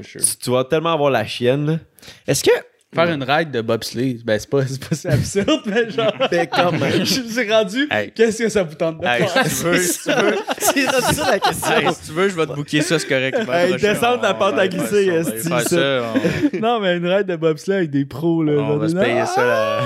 [0.02, 0.20] sure.
[0.20, 1.78] Tu, tu vas tellement avoir la chienne, là.
[2.26, 2.50] Est-ce que.
[2.96, 6.12] Faire une ride de bobsleigh, ben c'est pas, c'est pas si absurde, mais genre.
[6.30, 7.04] Ben, quand même.
[7.04, 7.86] Je me suis rendu.
[7.90, 8.10] Hey.
[8.12, 9.46] Qu'est-ce que ça vous tente de Hey, faire?
[9.46, 11.72] si tu veux, si tu veux, C'est rendu ça la question.
[11.76, 13.38] hey, si tu veux, je vais te booker ça, c'est correct.
[13.48, 17.76] Hey, descendre la pente à glisser, faire ça, on- non, mais une ride de bobsleigh
[17.76, 18.52] avec des pros, là.
[18.54, 19.44] On va se payer ah, ça.
[19.46, 19.80] là.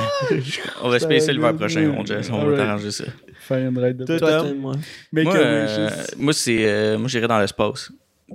[0.82, 2.30] On va se payer ça l'hiver prochain, mon Jess.
[2.32, 3.04] On va t'arranger ça.
[3.40, 4.18] Faire une ride de?
[4.18, 4.74] Tom, moi.
[5.16, 7.90] Euh, moi c'est, euh, moi, j'irais dans l'espace.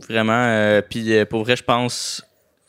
[0.09, 0.33] Vraiment.
[0.45, 2.21] euh, Puis euh, pour vrai, je pense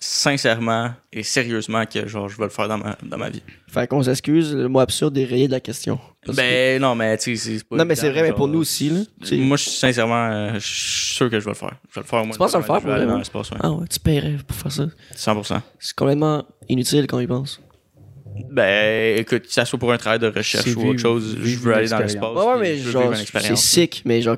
[0.07, 3.43] sincèrement et sérieusement que genre, je vais le faire dans ma, dans ma vie.
[3.67, 5.99] Fait qu'on s'excuse, le mot absurde est rayé de la question.
[6.25, 7.77] Parce Ben non, mais tu sais, c'est pas.
[7.77, 9.01] Non, mais c'est vrai, mais pour nous aussi, là.
[9.23, 9.37] Sais.
[9.37, 11.73] Moi, je suis sincèrement, euh, je suis sûr que je vais le faire.
[11.91, 12.25] Je vais le faire.
[12.25, 13.19] Moi, Tu penses à le faire, Je vais pour aller dans hein?
[13.19, 13.59] l'espace, ouais.
[13.61, 14.87] Ah ouais, tu paierais pour faire ça.
[15.15, 15.61] 100%.
[15.79, 17.61] C'est complètement inutile quand il pense.
[18.51, 21.75] Ben, écoute, que ça soit pour un travail de recherche ou autre chose, je veux
[21.75, 22.37] aller dans l'espace.
[22.37, 24.37] Ouais, ouais, mais veux genre, c'est sick, mais genre.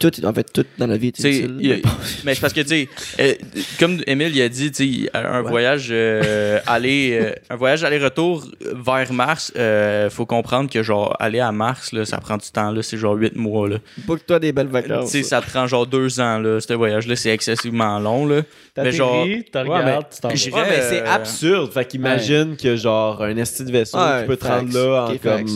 [0.00, 1.28] Tout, en fait, tout dans la vie est Tu
[1.60, 1.76] y a-
[2.24, 2.88] mais c'est parce que, tu sais,
[3.20, 3.34] euh,
[3.78, 5.50] comme Emile il a dit, tu sais, un Ouais.
[5.50, 11.40] voyage euh, aller, euh, un voyage aller-retour vers Mars, euh, faut comprendre que, genre, aller
[11.40, 13.76] à Mars, là, ça prend du temps, là, c'est genre 8 mois, là.
[14.06, 15.10] Book-toi des belles Tu vacances.
[15.10, 18.42] sais, ça te prend genre 2 ans, là, ce voyage-là, c'est excessivement long, là.
[18.76, 21.72] mais genre- t'as Ouais, regardes, tu t'en Ouais, mais c'est euh, absurde.
[21.72, 25.08] Fait qu'imagine que genre un esti de vaisseau Ouais, qui peut te rendre là en
[25.18, 25.50] comme facts.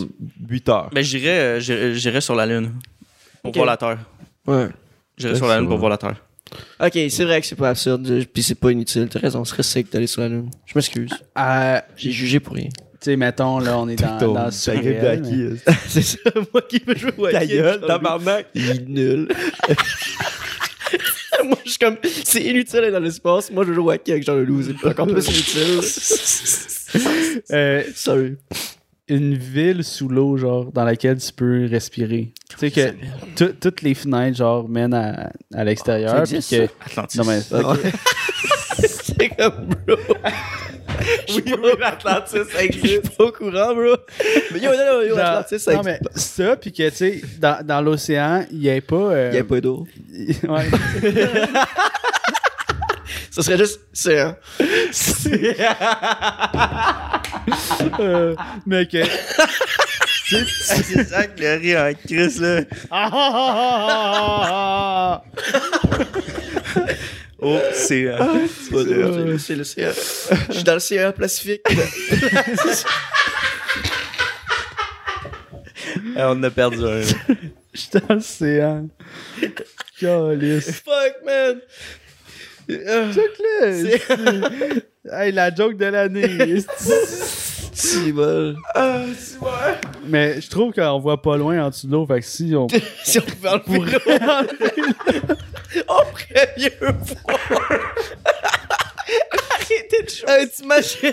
[0.48, 0.90] 8 heures.
[0.92, 2.72] Ben, j'irais, sur la Lune.
[3.42, 3.98] Pour voir la Terre.
[4.48, 4.68] Ouais.
[5.22, 6.16] Ouais, sur la Lune pour voir la Terre.
[6.80, 9.08] Ok, c'est vrai que c'est pas absurde, puis c'est pas inutile.
[9.10, 10.50] T'as raison, ce serait sick d'aller sur la Lune.
[10.64, 11.10] Je m'excuse.
[11.38, 12.68] Euh, J'ai jugé pour rien.
[12.68, 16.18] tu sais, mettons, là, on est dans, dans le Ta d'acquis, c'est ça,
[16.52, 18.46] moi qui veux jouer au Ta hockey, gueule, tabarnak.
[18.54, 19.28] Il est nul.
[21.44, 23.50] moi, je suis comme, c'est inutile d'aller dans l'espace.
[23.50, 24.62] Moi, je joue au hockey avec Jean Leloup.
[24.62, 25.80] C'est encore plus inutile.
[27.52, 28.36] Euh, Sorry.
[29.08, 32.32] une ville sous l'eau, genre, dans laquelle tu peux respirer.
[32.48, 32.94] Tu sais que
[33.36, 36.18] tout- toutes les fenêtres, genre, mènent à, à l'extérieur.
[36.20, 36.68] Existe, que...
[36.86, 37.18] Atlantis.
[37.18, 37.40] Non, mais...
[37.52, 37.78] Ok.
[38.78, 39.96] c'est comme, bro.
[41.28, 43.96] Oui, oui, l'Atlantis, ça Je suis pas au courant, bro.
[44.52, 47.80] Mais yo, yo, Genre- Atlantis, ça non, mais ça, puis que, tu sais, dans, dans
[47.80, 48.96] l'océan, il n'y ait pas...
[48.96, 49.86] euh, Il y a pas d'eau.
[50.48, 50.68] ouais.
[53.30, 54.36] Ça serait juste, c'est un.
[58.00, 58.34] Euh,
[58.66, 58.98] mais que...
[60.30, 61.92] c'est ça que le rire en
[62.40, 62.64] là.
[67.40, 68.06] Oh, c'est.
[68.08, 68.18] euh,
[68.48, 69.90] C'est d'eau, c'est- c'est l'océan.
[70.48, 71.62] Je suis dans l'océan Pacifique.
[76.16, 77.00] on a perdu un.
[77.72, 78.88] Je suis dans l'océan.
[80.00, 80.82] Calice.
[80.84, 81.60] Fuck, man.
[82.70, 84.82] Euh, Check-le.
[85.12, 86.56] Hey, la joke de l'année.
[87.78, 88.56] Si, bol.
[90.04, 92.04] Mais je trouve qu'on voit pas loin en dessous de l'eau.
[92.06, 92.66] Fait que si on.
[93.04, 95.36] Si on pouvait enlever l'eau.
[95.88, 97.38] On pourrait mieux voir.
[99.52, 100.26] Arrêtez de jouer.
[100.26, 101.12] Hey, t'imagines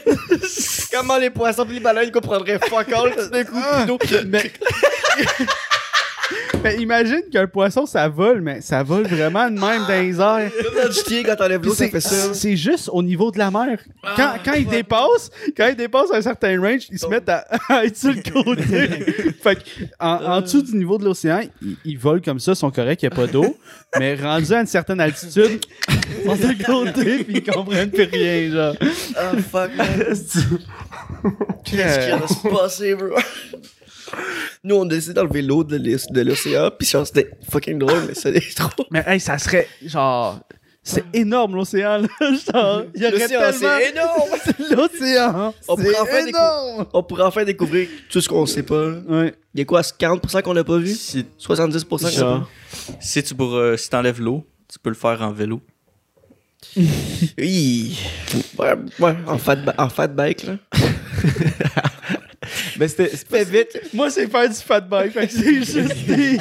[0.92, 4.00] comment les poissons et les baleines comprendraient fuck all tout d'un coup.
[4.28, 4.52] Mais...
[6.64, 10.52] mais imagine qu'un poisson, ça vole, mais ça vole vraiment de même dans les airs.
[11.26, 12.34] Quand t'enlèves Puis l'eau, ça C'est fait ça.
[12.34, 13.78] c'est juste au niveau de la mer.
[14.16, 17.86] Quand, quand ils dépassent, quand ils dépassent un certain range, ils se mettent à, à
[17.86, 19.34] être sur le côté.
[19.44, 19.62] fait que
[20.00, 23.10] en, en dessous du niveau de l'océan, ils, ils volent comme ça, sont corrects, il
[23.10, 23.56] n'y a pas d'eau.
[24.00, 25.60] mais rendus à une certaine altitude,
[25.90, 28.76] ils sont sur le côté puis ils comprennent plus rien, genre.
[28.82, 29.88] Oh fuck, man.
[31.64, 33.16] Qu'est-ce qui va se passer, bro?
[34.64, 38.14] Nous, on décide d'enlever l'eau de l'os- de l'océan, pis genre, c'était fucking drôle, mais
[38.16, 38.86] c'était trop.
[38.92, 40.40] Mais hey, ça serait genre.
[40.88, 42.08] C'est énorme l'océan, là.
[42.20, 43.52] Genre, il y aurait tellement.
[43.60, 44.30] c'est énorme!
[44.70, 45.54] L'océan!
[45.68, 46.86] On pourrait en faire C'est des énorme!
[46.94, 48.90] On pourrait enfin découvrir tout ce qu'on sait pas.
[48.90, 48.98] là.
[49.08, 49.34] Ouais.
[49.56, 50.94] Il y a quoi, 40% qu'on n'a pas vu?
[50.94, 52.50] Si, 70% qu'on n'a pas
[53.00, 55.60] si tu pour, euh, si t'enlèves l'eau, tu peux le faire en vélo.
[57.38, 57.98] Oui.
[58.60, 60.58] Ouais, ouais, en fat, en fat bike, là.
[62.80, 63.08] Mais c'était.
[63.10, 63.80] Fais vite.
[63.94, 65.12] Moi, c'est faire du fat bike.
[65.14, 66.38] Fait que c'est juste des.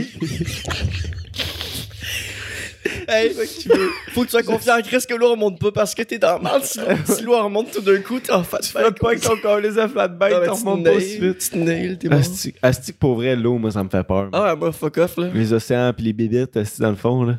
[3.08, 5.58] Hey, faut que, tu veux- faut que tu sois confiant en Chris que l'eau remonte
[5.58, 6.62] pas parce que t'es dans le mal.
[6.64, 8.98] Si, si l'eau remonte tout d'un coup, t'es en fat Fais bike.
[8.98, 11.38] pas avec ton corps les flat bike, t'en tu remontes pas aussi vite.
[11.38, 12.16] Tu te nails, t'es bon.
[12.16, 14.28] Asti, asti que pour vrai, l'eau, moi, ça me fait peur.
[14.32, 15.28] Ah moi, fuck off, là.
[15.34, 17.34] Les océans pis les bébites, assis dans le fond, là.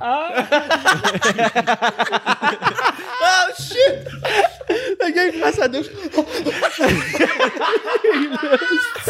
[0.00, 0.48] Ah!
[5.04, 5.86] Le gars, il prend sa douche.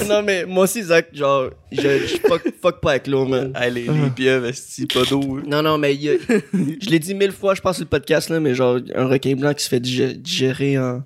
[0.08, 3.52] Non, mais moi aussi, Zach, genre, je, je fuck, fuck pas avec l'eau, man.
[3.54, 4.50] Hey, les, les pieuvres,
[4.92, 5.38] pas d'eau.
[5.38, 5.42] hein.
[5.46, 6.16] Non, non, mais il y a-
[6.52, 9.34] je l'ai dit mille fois, je pense, sur le podcast, là, mais genre, un requin
[9.34, 11.02] blanc qui se fait digé- digérer en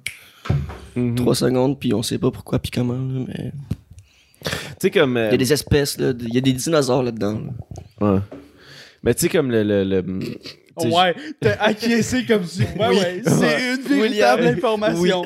[0.94, 1.16] Mhm.
[1.16, 3.52] 3 secondes, puis on sait pas pourquoi, puis comment, là, mais.
[4.44, 4.50] Tu
[4.80, 5.16] sais, comme.
[5.16, 7.40] euh, Il y a des espèces, là, il y a des dinosaures là-dedans.
[8.00, 8.12] là.
[8.14, 8.20] Ouais.
[9.02, 9.62] Mais tu sais, comme le.
[9.62, 10.02] le,
[10.84, 12.60] Ouais, t'as acquiescé comme si.
[12.62, 14.56] Ouais, ouais, c'est une véritable William.
[14.58, 15.24] information.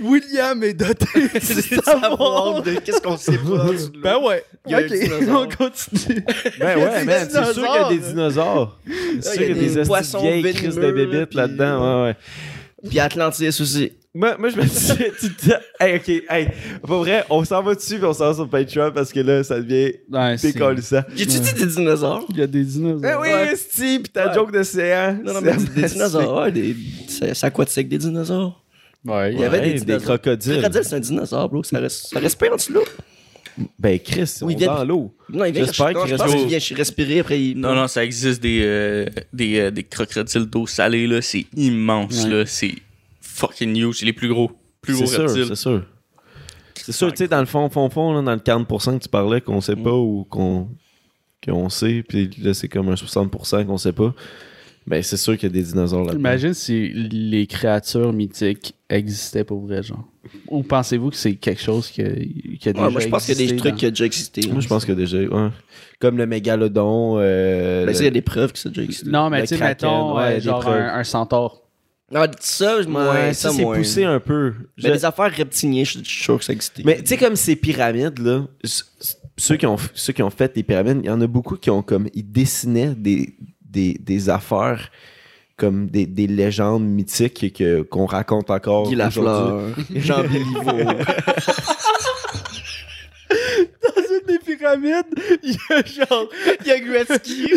[0.00, 2.62] William est doté du savoir.
[2.62, 3.66] de qu'est-ce qu'on sait pas.
[4.02, 4.42] Ben ouais.
[4.66, 4.92] Il y a un Ok,
[5.28, 6.24] on continue.
[6.58, 8.78] Ben ouais, man, c'est sûr qu'il y a des dinosaures.
[9.20, 12.04] C'est sûr qu'il y a des poissons de vieilles crises de bébites là-dedans.
[12.04, 12.88] Ouais, ouais.
[12.88, 13.92] Puis Atlantis aussi.
[14.16, 16.48] Moi, moi, je me disais, tu te hey, ok, hey,
[16.86, 19.44] pas vrai, on s'en va dessus puis on s'en va sur Patreon parce que là,
[19.44, 21.02] ça devient Ouais, décollissant.
[21.14, 22.24] J'ai-tu dit des dinosaures?
[22.30, 23.00] Il y a des dinosaures.
[23.00, 23.52] Ben oui, Ouais.
[23.52, 24.34] Esti, pis ta Ouais.
[24.34, 25.18] joke d'océan.
[25.22, 26.40] Non, non, mais des, dinosaures.
[26.42, 26.74] Ouais, des,
[27.08, 28.62] c'est aquatique, des dinosaures?
[29.04, 30.58] Ouais, Il y avait Ouais, des des crocodiles.
[30.60, 31.62] crocodile, c'est un dinosaure, bro.
[31.62, 32.84] Ça, res- ça respire en dessous de l'eau.
[33.78, 35.14] Ben Chris, Oui, on viens- dans l'eau.
[35.30, 37.40] Non, il vient J'espère qu'il je pense qu'il vient respirer après.
[37.40, 37.58] Il...
[37.58, 41.22] Non, non, ça existe des, euh, des, euh, des crocodiles d'eau salée, là.
[41.22, 42.30] C'est immense, Ouais.
[42.30, 42.44] là.
[42.46, 42.74] C'est
[43.36, 43.98] fucking huge.
[44.00, 44.50] C'est les plus gros.
[44.82, 45.46] Plus gros sûr, reptiles.
[45.48, 45.84] c'est sûr.
[46.74, 49.08] C'est sûr, tu sais, dans le fond, fond, fond, là, dans le 40% que tu
[49.08, 50.68] parlais, qu'on sait pas ou qu'on
[51.44, 54.14] qu'on sait, puis là, c'est comme un 60% qu'on sait pas.
[54.86, 56.18] Ben, c'est sûr qu'il y a des dinosaures là-dedans.
[56.18, 60.04] Imagine si les créatures mythiques existaient pour vrai, genre.
[60.48, 63.40] Ou pensez-vous que c'est quelque chose qui a, qui a déjà moi, je pense qu'il
[63.40, 64.40] y a des trucs dans- qui ont déjà existé.
[64.50, 65.48] Moi, je pense que déjà, ouais.
[66.00, 67.16] Comme le mégalodon.
[67.18, 69.10] Euh, Ben, le- il y a des preuves que ça a déjà existé.
[69.10, 71.62] Non, mais Le tu sais, mettons, ouais, euh, genre un centaure.
[72.38, 74.54] Ça, Ouais, moins, ça, ça, c'est poussé un peu.
[74.78, 76.82] Mais Je- les affaires reptiliennes, je suis sûr que ça existait.
[76.84, 78.44] Mais tu sais, comme ces pyramides, là,
[79.36, 81.68] ceux qui, ont, ceux qui ont fait les pyramides, il y en a beaucoup qui
[81.70, 82.08] ont comme.
[82.14, 84.90] Ils dessinaient des, des, des affaires
[85.56, 88.88] comme des, des légendes mythiques que, qu'on raconte encore.
[88.88, 88.94] Guy.
[88.94, 90.92] Lafleur, Jean Béliveau.
[94.74, 96.28] Une pyramides, il y a genre.
[96.60, 97.52] Il y a Gretzky.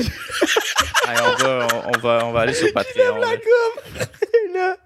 [1.08, 3.18] Hey, on, va, on, on va, on va aller sur Patreon.
[3.20, 3.28] là.
[4.54, 4.78] là.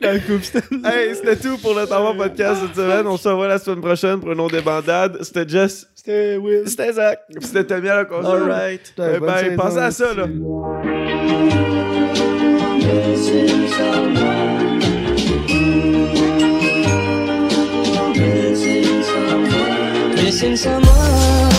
[0.00, 0.62] La coupe, c'était.
[0.84, 3.06] Hey, c'était tout pour le Temps Podcast cette semaine.
[3.06, 5.18] On se revoit la semaine prochaine pour un nom des bandades.
[5.22, 5.86] C'était Jess.
[5.94, 6.68] C'était Will.
[6.68, 7.20] C'était Zach.
[7.40, 8.42] C'était Tommy à la console.
[8.42, 8.92] Alright.
[8.96, 9.56] Bye bye.
[9.56, 10.26] Pensez à ça, là.
[20.16, 21.53] Missing someone